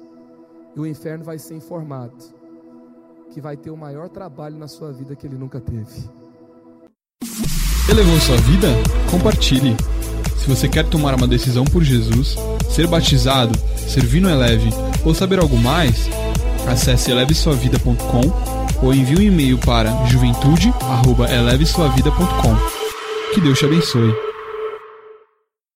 e 0.75 0.81
o 0.81 0.87
inferno 0.87 1.25
vai 1.25 1.39
ser 1.39 1.55
informado 1.55 2.17
que 3.33 3.41
vai 3.41 3.57
ter 3.57 3.71
o 3.71 3.77
maior 3.77 4.09
trabalho 4.09 4.57
na 4.59 4.67
sua 4.69 4.93
vida 4.93 5.17
que 5.17 5.27
ele 5.27 5.37
nunca 5.37 5.61
teve. 5.61 6.11
Elevou 7.89 8.21
sua 8.21 8.37
vida? 8.39 8.69
Compartilhe. 9.11 9.77
Se 10.39 10.49
você 10.49 10.69
quer 10.69 10.89
tomar 10.89 11.15
uma 11.15 11.29
decisão 11.29 11.65
por 11.65 11.83
Jesus, 11.83 12.37
ser 12.71 12.87
batizado, 12.87 13.59
servir 13.77 14.21
no 14.21 14.31
Eleve 14.31 14.71
ou 15.05 15.13
saber 15.15 15.39
algo 15.39 15.59
mais, 15.59 16.09
acesse 16.67 17.11
elevesuavida.com 17.11 18.23
ou 18.85 18.95
envie 18.95 19.17
um 19.17 19.23
e-mail 19.23 19.59
para 19.59 19.91
juventude@elevesuavida.com. 20.07 22.57
Que 23.35 23.41
Deus 23.41 23.59
te 23.59 23.67
abençoe. 23.67 24.32